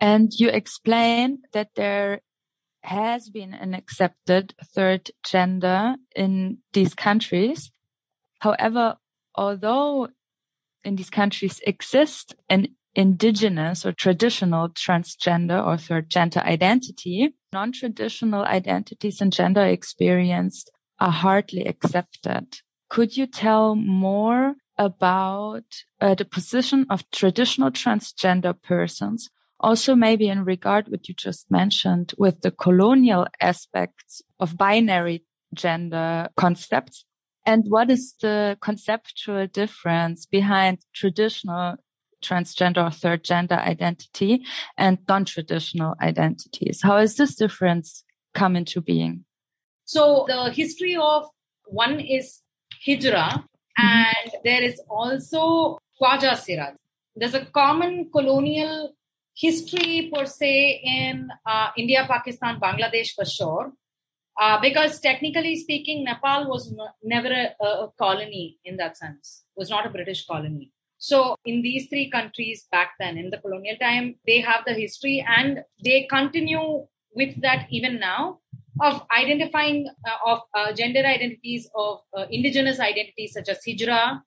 [0.01, 2.21] And you explain that there
[2.87, 7.71] has been an accepted third gender in these countries.
[8.41, 8.97] However,
[9.35, 10.09] although
[10.85, 19.21] in these countries exist an indigenous or traditional transgender or third gender identity, non-traditional identities
[19.21, 20.65] and gender experience
[20.99, 22.47] are hardly accepted.
[22.89, 25.65] Could you tell more about
[26.01, 32.13] uh, the position of traditional transgender persons also, maybe in regard what you just mentioned
[32.19, 37.05] with the colonial aspects of binary gender concepts.
[37.47, 41.77] And what is the conceptual difference behind traditional
[42.23, 44.45] transgender or third gender identity
[44.77, 46.83] and non-traditional identities?
[46.83, 48.05] How is this difference
[48.35, 49.25] come into being?
[49.85, 51.27] So the history of
[51.67, 52.43] one is
[52.87, 53.43] Hijra mm-hmm.
[53.79, 56.75] and there is also Khwaja Sira.
[57.15, 58.93] There's a common colonial
[59.37, 63.73] history per se in uh, India, Pakistan, Bangladesh for sure.
[64.41, 69.71] Uh, because technically speaking, Nepal was n- never a, a, colony in that sense, was
[69.71, 70.73] not a British colony.
[70.99, 75.25] So in these three countries back then in the colonial time, they have the history
[75.27, 78.41] and they continue with that even now
[78.83, 84.21] of identifying uh, of uh, gender identities of uh, indigenous identities such as Hijra,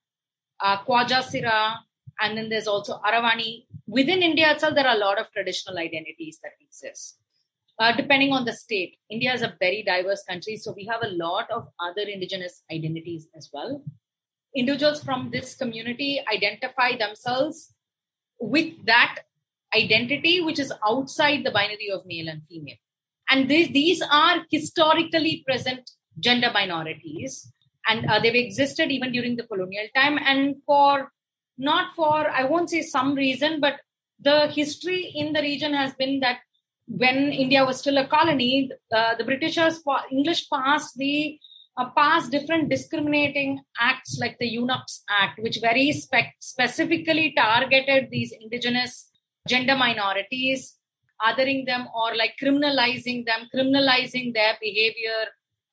[0.59, 1.77] uh, Khwaja
[2.19, 3.65] and then there's also Aravani.
[3.87, 7.17] Within India itself, there are a lot of traditional identities that exist.
[7.79, 11.07] Uh, depending on the state, India is a very diverse country, so we have a
[11.07, 13.81] lot of other indigenous identities as well.
[14.53, 17.73] Individuals from this community identify themselves
[18.39, 19.19] with that
[19.73, 22.75] identity, which is outside the binary of male and female.
[23.29, 25.89] And these, these are historically present
[26.19, 27.53] gender minorities,
[27.87, 30.17] and uh, they've existed even during the colonial time.
[30.17, 31.11] And for
[31.59, 33.75] not for, I won't say some reason, but
[34.19, 36.39] the history in the region has been that
[36.87, 41.37] when India was still a colony, uh, the Britishers, English passed the
[41.77, 48.33] uh, passed different discriminating acts like the Eunuchs Act, which very spe- specifically targeted these
[48.37, 49.09] indigenous
[49.47, 50.75] gender minorities,
[51.21, 55.25] othering them or like criminalizing them, criminalizing their behavior,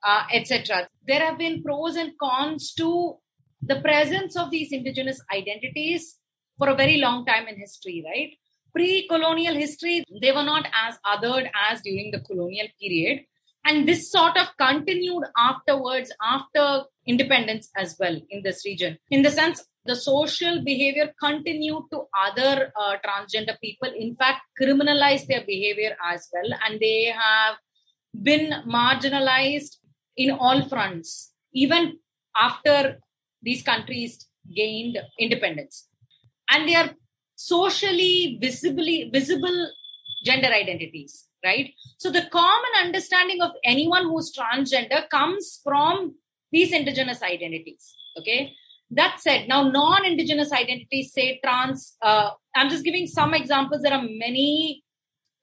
[0.04, 0.88] uh, etc.
[1.06, 3.16] There have been pros and cons to
[3.62, 6.18] the presence of these indigenous identities
[6.58, 8.32] for a very long time in history, right?
[8.74, 13.24] Pre-colonial history, they were not as othered as during the colonial period.
[13.64, 18.98] And this sort of continued afterwards, after independence as well in this region.
[19.10, 25.26] In the sense, the social behavior continued to other uh, transgender people, in fact, criminalize
[25.26, 26.58] their behavior as well.
[26.64, 27.56] And they have
[28.22, 29.76] been marginalized
[30.16, 31.98] in all fronts, even
[32.36, 32.98] after
[33.46, 35.88] these countries gained independence.
[36.50, 36.90] And they are
[37.36, 39.70] socially visibly visible
[40.24, 41.72] gender identities, right?
[41.98, 46.16] So the common understanding of anyone who's transgender comes from
[46.50, 47.94] these indigenous identities.
[48.18, 48.52] Okay.
[48.90, 51.96] That said, now non-indigenous identities say trans.
[52.00, 53.82] Uh, I'm just giving some examples.
[53.82, 54.84] There are many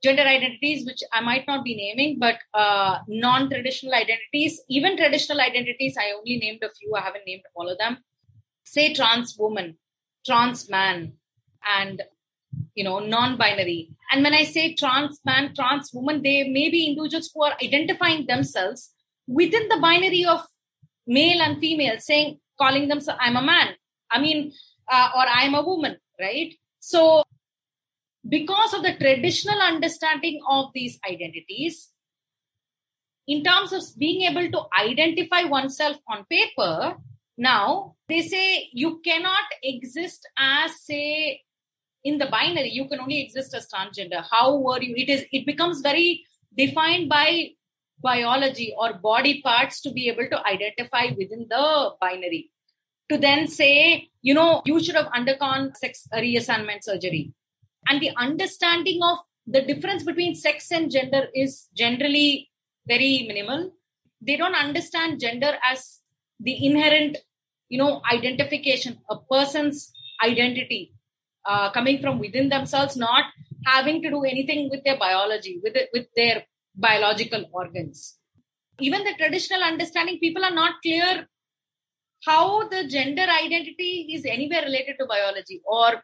[0.04, 5.96] gender identities which I might not be naming, but uh, non-traditional identities, even traditional identities.
[5.98, 6.94] I only named a few.
[6.96, 7.98] I haven't named all of them.
[8.66, 9.78] Say trans woman,
[10.26, 11.14] trans man,
[11.78, 12.02] and
[12.76, 13.90] you know non-binary.
[14.12, 18.26] And when I say trans man, trans woman, they may be individuals who are identifying
[18.28, 18.94] themselves
[19.28, 20.46] within the binary of
[21.08, 23.70] male and female, saying calling them i'm a man
[24.12, 24.52] i mean
[24.92, 27.24] uh, or i'm a woman right so
[28.28, 31.90] because of the traditional understanding of these identities
[33.28, 36.96] in terms of being able to identify oneself on paper
[37.38, 41.42] now they say you cannot exist as say
[42.04, 45.46] in the binary you can only exist as transgender how were you it is it
[45.46, 46.24] becomes very
[46.56, 47.50] defined by
[48.04, 52.52] biology or body parts to be able to identify within the binary.
[53.10, 57.34] To then say, you know, you should have undergone sex reassignment surgery.
[57.88, 62.50] And the understanding of the difference between sex and gender is generally
[62.88, 63.74] very minimal.
[64.22, 66.00] They don't understand gender as
[66.40, 67.18] the inherent,
[67.70, 69.92] you know, identification, a person's
[70.24, 70.94] identity
[71.46, 73.26] uh, coming from within themselves, not
[73.66, 78.18] having to do anything with their biology, with it, with their biological organs.
[78.80, 81.28] Even the traditional understanding, people are not clear
[82.26, 86.02] how the gender identity is anywhere related to biology, or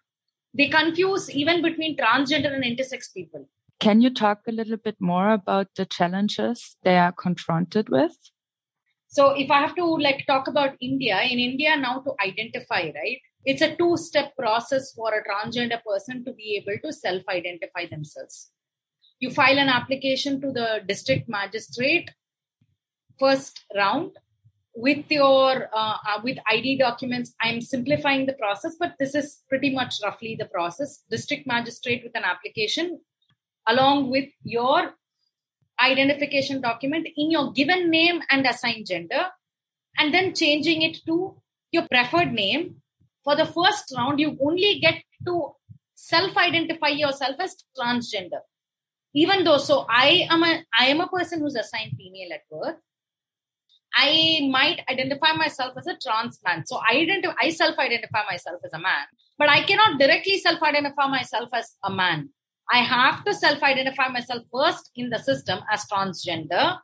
[0.53, 3.47] they confuse even between transgender and intersex people.
[3.79, 8.17] Can you talk a little bit more about the challenges they are confronted with?
[9.07, 13.19] So, if I have to like talk about India, in India now to identify, right?
[13.45, 17.85] It's a two step process for a transgender person to be able to self identify
[17.89, 18.51] themselves
[19.19, 22.11] you file an application to the district magistrate
[23.19, 24.11] first round
[24.79, 29.73] with your uh, uh, with id documents i'm simplifying the process but this is pretty
[29.73, 31.03] much roughly the process.
[31.09, 32.99] District magistrate with an application
[33.67, 34.93] along with your
[35.81, 39.25] identification document in your given name and assigned gender
[39.97, 41.35] and then changing it to
[41.71, 42.75] your preferred name.
[43.23, 45.51] For the first round you only get to
[45.95, 48.41] self identify yourself as transgender.
[49.13, 52.77] Even though so i am a i am a person who's assigned female at birth
[54.01, 56.65] i might identify myself as a trans man.
[56.65, 59.05] So i identify i self identify myself as a man.
[59.37, 62.29] But i cannot directly self identify myself as a man.
[62.71, 66.77] I have to self identify myself first in the system as transgender.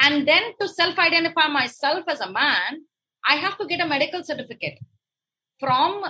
[0.00, 2.84] And then to self identify myself as a man
[3.28, 4.78] i have to get a medical certificate.
[5.60, 6.04] From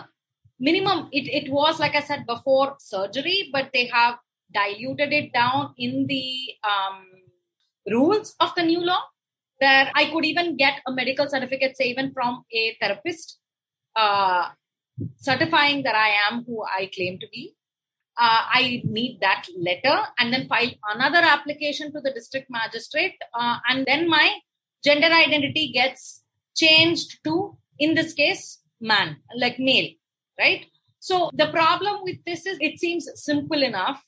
[0.61, 4.17] minimum it, it was like i said before surgery but they have
[4.53, 6.27] diluted it down in the
[6.65, 7.05] um,
[7.91, 9.03] rules of the new law
[9.59, 13.39] where I could even get a medical certificate, say even from a therapist,
[13.97, 14.49] uh,
[15.17, 17.55] certifying that I am who I claim to be.
[18.21, 23.15] Uh, I need that letter and then file another application to the district magistrate.
[23.33, 24.39] Uh, and then my
[24.85, 26.23] gender identity gets
[26.57, 29.91] changed to, in this case, man, like male,
[30.39, 30.67] right?
[30.99, 34.03] So the problem with this is it seems simple enough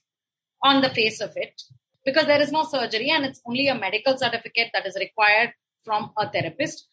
[0.62, 1.62] on the face of it
[2.04, 5.52] because there is no surgery and it's only a medical certificate that is required
[5.84, 6.86] from a therapist.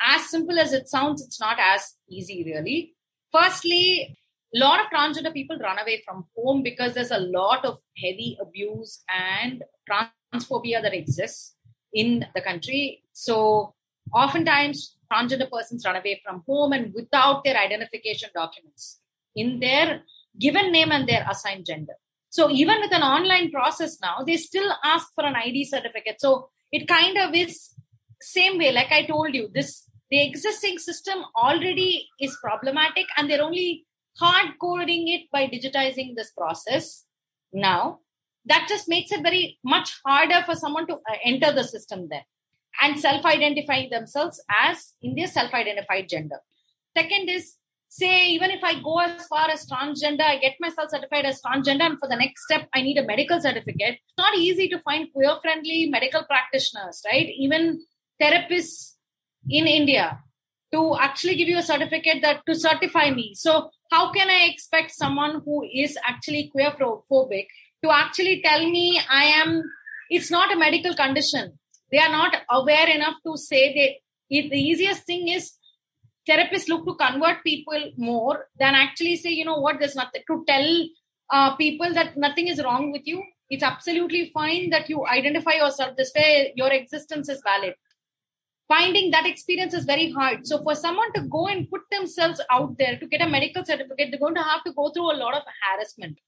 [0.00, 2.94] As simple as it sounds, it's not as easy really.
[3.32, 4.16] Firstly,
[4.54, 8.38] a lot of transgender people run away from home because there's a lot of heavy
[8.40, 11.56] abuse and transphobia that exists
[11.92, 13.02] in the country.
[13.12, 13.74] So
[14.12, 19.00] oftentimes transgender persons run away from home and without their identification documents
[19.34, 20.02] in their
[20.38, 21.94] given name and their assigned gender.
[22.34, 26.20] So even with an online process now, they still ask for an ID certificate.
[26.20, 27.72] So it kind of is
[28.20, 33.42] same way, like I told you, this the existing system already is problematic and they're
[33.42, 33.86] only
[34.18, 37.04] hard coding it by digitizing this process
[37.52, 38.00] now
[38.46, 42.26] that just makes it very much harder for someone to uh, enter the system there
[42.82, 46.38] and self-identify themselves as in their self-identified gender
[46.96, 47.56] second is
[47.98, 51.86] say even if i go as far as transgender i get myself certified as transgender
[51.88, 53.98] and for the next step i need a medical certificate.
[54.02, 57.28] It's not easy to find queer friendly medical practitioners right?
[57.46, 57.80] Even
[58.20, 58.94] therapists
[59.48, 60.18] in india
[60.74, 63.32] to actually give you a certificate that to certify me.
[63.34, 66.72] So how can I expect someone who is actually queer
[67.10, 67.46] phobic
[67.84, 69.62] to actually tell me I am,
[70.10, 71.58] it's not a medical condition.
[71.92, 75.52] They are not aware enough to say that the easiest thing is
[76.28, 80.44] therapists look to convert people more than actually say, you know what, there's nothing to
[80.46, 80.88] tell
[81.30, 83.22] uh, people that nothing is wrong with you.
[83.50, 87.74] It's absolutely fine that you identify yourself this way, your existence is valid
[88.68, 90.46] finding that experience is very hard.
[90.46, 94.10] So for someone to go and put themselves out there to get a medical certificate,
[94.10, 96.18] they're going to have to go through a lot of harassment,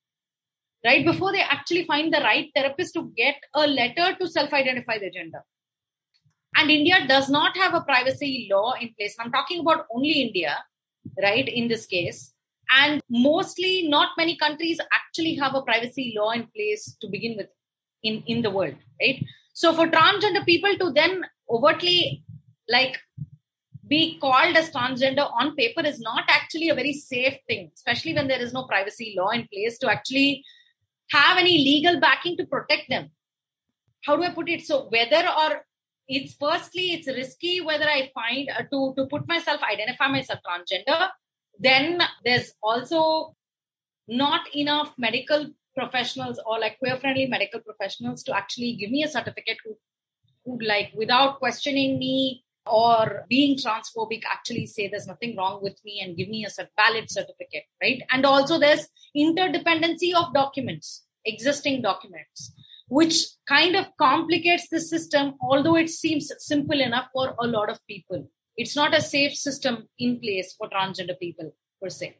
[0.84, 1.04] right?
[1.04, 5.42] Before they actually find the right therapist to get a letter to self-identify their gender.
[6.56, 9.14] And India does not have a privacy law in place.
[9.18, 10.56] I'm talking about only India,
[11.22, 11.46] right?
[11.46, 12.32] In this case.
[12.74, 17.48] And mostly not many countries actually have a privacy law in place to begin with
[18.02, 19.24] in, in the world, right?
[19.52, 22.24] So for transgender people to then overtly
[22.68, 22.98] like
[23.88, 28.26] be called as transgender on paper is not actually a very safe thing, especially when
[28.26, 30.44] there is no privacy law in place to actually
[31.10, 33.10] have any legal backing to protect them.
[34.04, 34.62] How do I put it?
[34.62, 35.64] So whether or
[36.08, 41.08] it's firstly it's risky whether I find uh, to to put myself identify myself transgender.
[41.58, 43.34] Then there's also
[44.06, 49.08] not enough medical professionals or like queer friendly medical professionals to actually give me a
[49.08, 49.76] certificate who
[50.44, 56.00] who like without questioning me or being transphobic actually say there's nothing wrong with me
[56.02, 62.52] and give me a valid certificate right and also there's interdependency of documents existing documents
[62.88, 67.78] which kind of complicates the system although it seems simple enough for a lot of
[67.86, 68.28] people.
[68.56, 72.16] It's not a safe system in place for transgender people per se.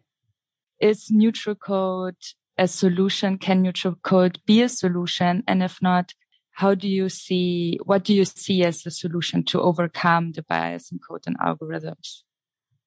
[0.81, 2.17] Is neutral code
[2.59, 3.39] a solution?
[3.39, 5.43] Can neutral code be a solution?
[5.47, 6.13] And if not
[6.53, 10.91] how do you see what do you see as the solution to overcome the bias
[10.91, 12.23] in code and algorithms?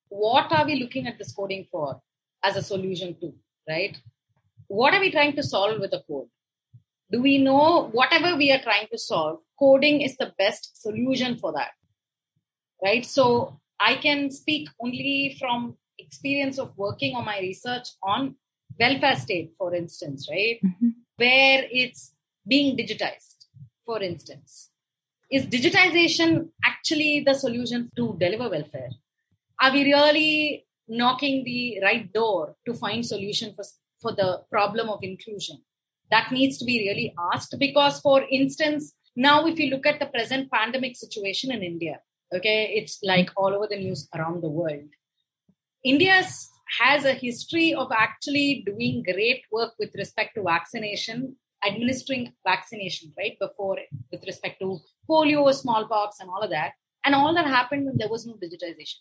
[0.09, 2.01] What are we looking at this coding for
[2.43, 3.33] as a solution to
[3.67, 3.97] right?
[4.67, 6.29] What are we trying to solve with the code
[7.11, 11.51] do we know whatever we are trying to solve coding is the best solution for
[11.53, 11.71] that
[12.83, 18.35] right so i can speak only from experience of working on my research on
[18.79, 20.89] welfare state for instance right mm-hmm.
[21.17, 22.13] where it's
[22.47, 23.39] being digitized
[23.89, 24.69] for instance.
[25.31, 28.91] Is digitization actually the solution to deliver welfare?
[29.59, 33.65] Are we really knocking the right door to find solution for,
[34.01, 35.57] for the problem of inclusion?
[36.11, 40.07] That needs to be really asked because, for instance, now if you look at the
[40.07, 41.99] present pandemic situation in India,
[42.33, 44.89] okay, it's like all over the news around the world.
[45.83, 46.23] India
[46.79, 51.35] has a history of actually doing great work with respect to vaccination
[51.65, 53.77] administering vaccination, right, before
[54.11, 54.79] with respect to
[55.09, 56.73] polio, smallpox, and all of that.
[57.05, 58.99] And all that happened when there was no digitization.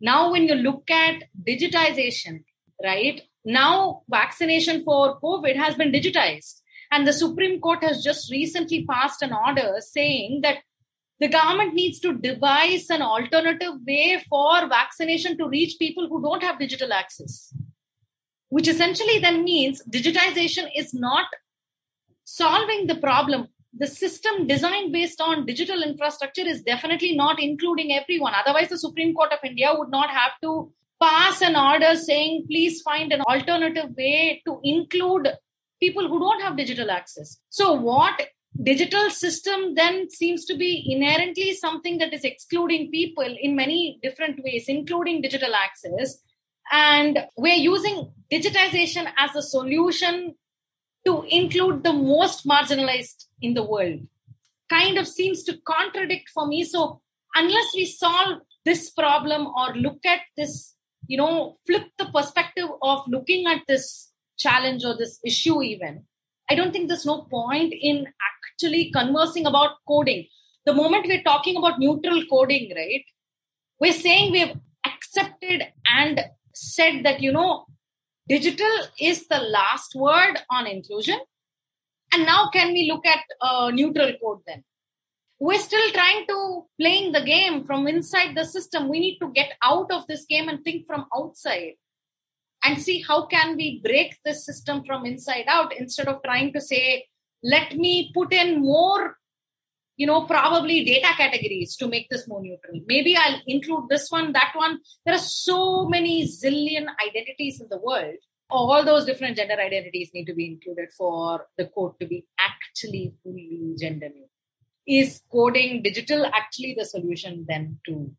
[0.00, 2.44] Now, when you look at digitization,
[2.82, 6.60] right, now vaccination for COVID has been digitized.
[6.90, 10.58] And the Supreme Court has just recently passed an order saying that
[11.18, 16.42] the government needs to devise an alternative way for vaccination to reach people who don't
[16.42, 17.52] have digital access
[18.48, 21.26] which essentially then means digitization is not
[22.24, 23.48] solving the problem.
[23.78, 28.32] The system designed based on digital infrastructure is definitely not including everyone.
[28.34, 32.82] Otherwise, the Supreme Court of India would not have to pass an order saying, please
[32.82, 35.28] find an alternative way to include
[35.80, 37.38] people who don't have digital access.
[37.48, 38.20] So, what
[38.62, 44.42] digital system then seems to be inherently something that is excluding people in many different
[44.42, 46.18] ways, including digital access.
[46.72, 50.34] And we're using digitization as a solution
[51.06, 54.00] to include the most marginalized in the world.
[54.68, 56.64] Kind of seems to contradict for me.
[56.64, 57.00] So,
[57.34, 60.74] unless we solve this problem or look at this,
[61.08, 66.04] you know, flip the perspective of looking at this challenge or this issue, even,
[66.48, 68.06] I don't think there's no point in
[68.52, 70.26] actually conversing about coding.
[70.64, 73.04] The moment we're talking about neutral coding, right,
[73.80, 77.66] we're saying we've accepted and said that, you know,
[78.28, 81.18] digital is the last word on inclusion.
[82.12, 84.64] And now can we look at uh, neutral code then?
[85.38, 88.88] We're still trying to playing the game from inside the system.
[88.88, 91.74] We need to get out of this game and think from outside
[92.64, 96.60] and see how can we break this system from inside out instead of trying to
[96.60, 97.06] say,
[97.42, 99.16] let me put in more
[99.96, 102.80] you know, probably data categories to make this more neutral.
[102.86, 104.80] Maybe I'll include this one, that one.
[105.04, 108.16] There are so many zillion identities in the world.
[108.50, 113.14] All those different gender identities need to be included for the code to be actually
[113.22, 114.35] fully gender neutral.
[114.86, 118.12] Is coding digital actually the solution then to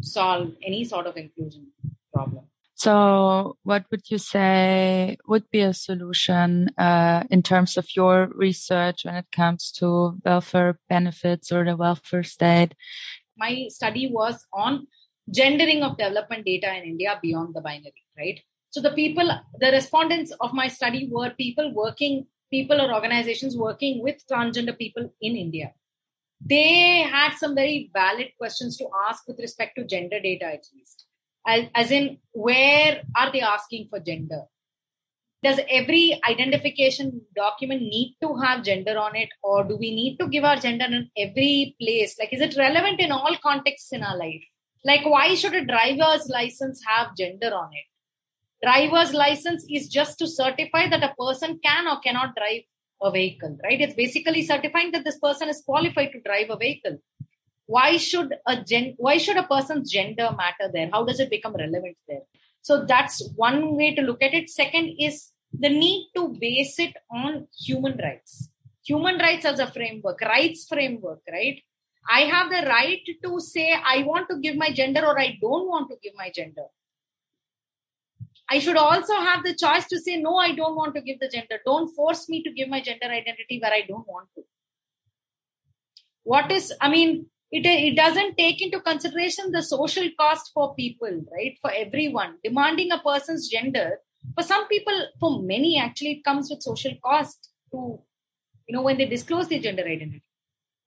[0.00, 1.68] solve any sort of inclusion
[2.12, 2.46] problem?
[2.78, 9.04] So, what would you say would be a solution uh, in terms of your research
[9.04, 12.74] when it comes to welfare benefits or the welfare state?
[13.36, 14.86] My study was on
[15.28, 18.40] gendering of development data in India beyond the binary, right?
[18.70, 24.04] So, the people, the respondents of my study were people working, people or organizations working
[24.04, 25.72] with transgender people in India.
[26.40, 31.06] They had some very valid questions to ask with respect to gender data, at least.
[31.46, 34.42] As, as in where are they asking for gender?
[35.42, 40.28] Does every identification document need to have gender on it or do we need to
[40.28, 42.16] give our gender in every place?
[42.18, 44.42] Like is it relevant in all contexts in our life?
[44.84, 48.66] Like why should a driver's license have gender on it?
[48.66, 52.62] Driver's license is just to certify that a person can or cannot drive
[53.02, 53.80] a vehicle right?
[53.80, 56.98] It's basically certifying that this person is qualified to drive a vehicle.
[57.66, 60.88] Why should a gen why should a person's gender matter there?
[60.92, 62.22] How does it become relevant there?
[62.60, 64.50] So that's one way to look at it.
[64.50, 68.50] Second is the need to base it on human rights.
[68.86, 71.62] Human rights as a framework rights framework right?
[72.10, 75.68] I have the right to say i want to give my gender or i don't
[75.68, 76.64] want to give my gender
[78.50, 81.28] i should also have the choice to say no i don't want to give the
[81.28, 84.44] gender don't force me to give my gender identity where i don't want to
[86.22, 91.24] what is i mean it, it doesn't take into consideration the social cost for people,
[91.32, 91.56] right?
[91.62, 92.36] For everyone.
[92.44, 93.98] Demanding a person's gender,
[94.34, 98.00] for some people, for many, actually, it comes with social cost to,
[98.66, 100.22] you know, when they disclose their gender identity.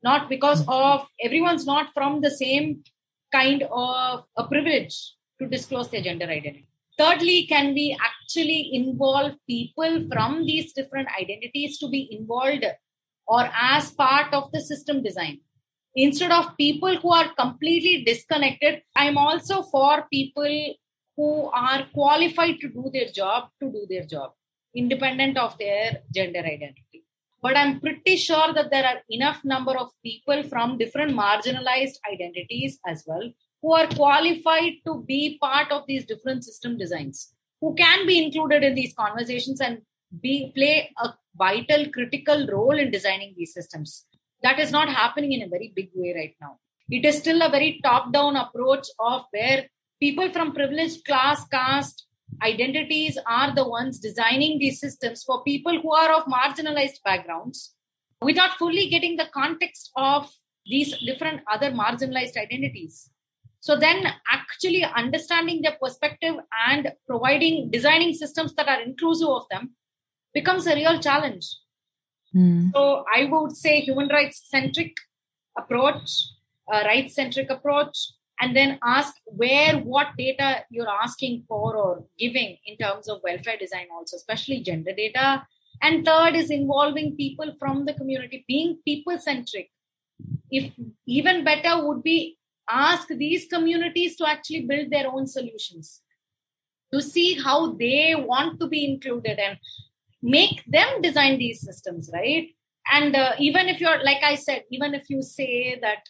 [0.04, 0.72] Not because mm-hmm.
[0.72, 2.84] of everyone's not from the same
[3.32, 6.68] kind of a privilege to disclose their gender identity.
[7.02, 12.66] Thirdly, can we actually involve people from these different identities to be involved
[13.28, 15.40] or as part of the system design?
[15.96, 20.76] instead of people who are completely disconnected i'm also for people
[21.18, 24.32] who are qualified to do their job to do their job
[24.74, 27.04] independent of their gender identity
[27.42, 32.80] but i'm pretty sure that there are enough number of people from different marginalized identities
[32.88, 33.30] as well
[33.62, 38.64] who are qualified to be part of these different system designs who can be included
[38.64, 39.82] in these conversations and
[40.20, 44.06] be play a vital critical role in designing these systems
[44.44, 46.58] that is not happening in a very big way right now.
[46.90, 49.68] It is still a very top down approach of where
[50.00, 52.08] people from privileged class, caste,
[52.42, 57.76] identities are the ones designing these systems for people who are of marginalized backgrounds
[58.22, 60.32] without fully getting the context of
[60.66, 63.11] these different other marginalized identities.
[63.62, 66.36] So then actually understanding their perspective
[66.68, 69.76] and providing designing systems that are inclusive of them
[70.34, 71.46] becomes a real challenge.
[72.36, 72.72] Mm.
[72.74, 74.96] So I would say human rights centric
[75.56, 76.10] approach,
[76.74, 77.96] uh, rights centric approach,
[78.40, 83.58] and then ask where what data you're asking for or giving in terms of welfare
[83.58, 85.46] design, also, especially gender data.
[85.84, 89.70] And third is involving people from the community, being people centric.
[90.50, 90.72] If
[91.06, 92.38] even better would be
[92.72, 96.02] ask these communities to actually build their own solutions
[96.94, 99.58] to see how they want to be included and
[100.22, 102.50] make them design these systems, right?
[102.92, 106.04] And uh, even if you're, like I said, even if you say that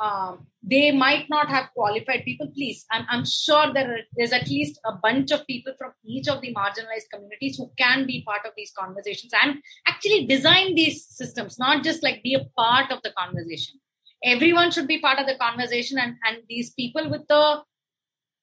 [0.00, 4.48] um, they might not have qualified people, please, I'm, I'm sure there are, there's at
[4.48, 8.46] least a bunch of people from each of the marginalized communities who can be part
[8.46, 9.56] of these conversations and
[9.86, 13.80] actually design these systems, not just like be a part of the conversation.
[14.22, 17.62] Everyone should be part of the conversation, and, and these people with the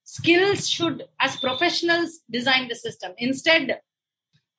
[0.04, 3.12] skills should, as professionals, design the system.
[3.18, 3.80] Instead,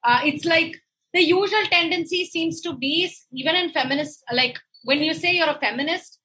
[0.04, 0.76] uh, it's like
[1.14, 5.60] the usual tendency seems to be even in feminist like when you say you're a
[5.60, 6.20] feminist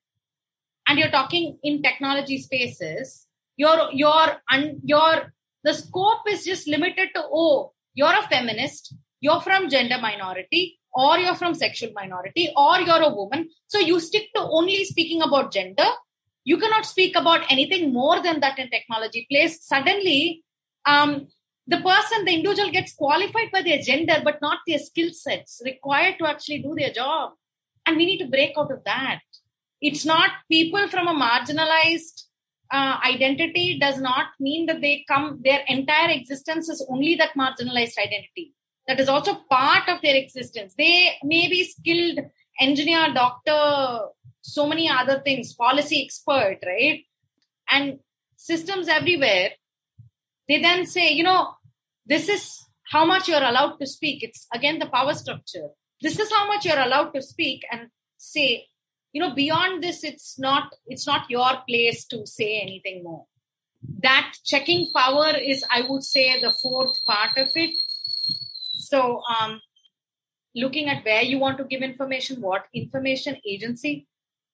[0.86, 3.26] and you're talking in technology spaces
[3.56, 5.32] your your and your
[5.62, 8.94] the scope is just limited to oh you're a feminist
[9.26, 10.62] you're from gender minority
[10.92, 15.22] or you're from sexual minority or you're a woman so you stick to only speaking
[15.28, 15.90] about gender
[16.52, 20.42] you cannot speak about anything more than that in technology place suddenly
[20.86, 21.28] um,
[21.66, 26.16] the person, the individual gets qualified by their gender, but not their skill sets required
[26.18, 27.32] to actually do their job.
[27.86, 29.20] And we need to break out of that.
[29.80, 32.24] It's not people from a marginalized
[32.70, 37.98] uh, identity does not mean that they come, their entire existence is only that marginalized
[37.98, 38.52] identity.
[38.86, 40.74] That is also part of their existence.
[40.76, 42.18] They may be skilled
[42.60, 44.08] engineer, doctor,
[44.42, 47.04] so many other things, policy expert, right?
[47.70, 48.00] And
[48.36, 49.50] systems everywhere
[50.48, 51.54] they then say, you know,
[52.06, 54.22] this is how much you're allowed to speak.
[54.22, 55.68] It's again the power structure.
[56.00, 58.66] This is how much you're allowed to speak and say,
[59.12, 63.24] you know, beyond this, it's not, it's not your place to say anything more.
[64.02, 67.74] That checking power is, I would say, the fourth part of it.
[68.88, 69.60] So, um,
[70.54, 74.06] looking at where you want to give information, what information agency.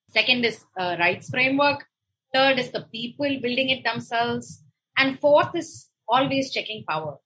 [0.09, 1.85] Second is uh, rights framework.
[2.33, 4.63] Third is the people building it themselves
[4.97, 7.17] and fourth is always checking power.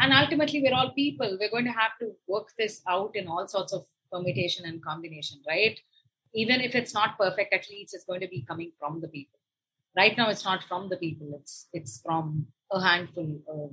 [0.00, 1.36] And ultimately, we're all people.
[1.40, 5.40] We're going to have to work this out in all sorts of permutation and combination,
[5.46, 5.78] right?
[6.34, 9.38] Even if it's not perfect, at least it's going to be coming from the people.
[9.96, 11.32] Right now, it's not from the people.
[11.40, 13.72] It's it's from a handful of,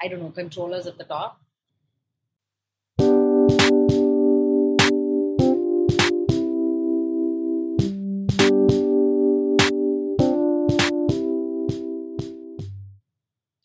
[0.00, 1.40] I don't know, controllers at the top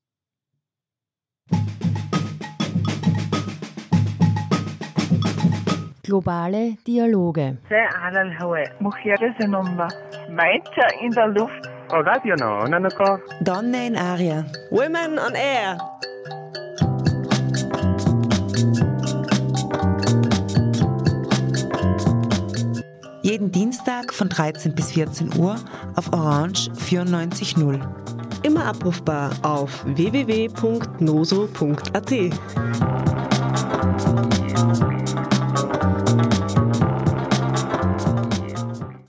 [6.04, 7.58] Globale Dialoge.
[11.02, 11.70] In der Luft.
[11.90, 13.20] Radio no, nanako.
[13.42, 14.46] Donne in aria.
[14.72, 15.78] Women on air.
[23.24, 25.56] Jeden Dienstag von 13 bis 14 Uhr
[25.96, 27.80] auf Orange 94.0.
[28.42, 30.52] Immer abrufbar auf www.noso.at.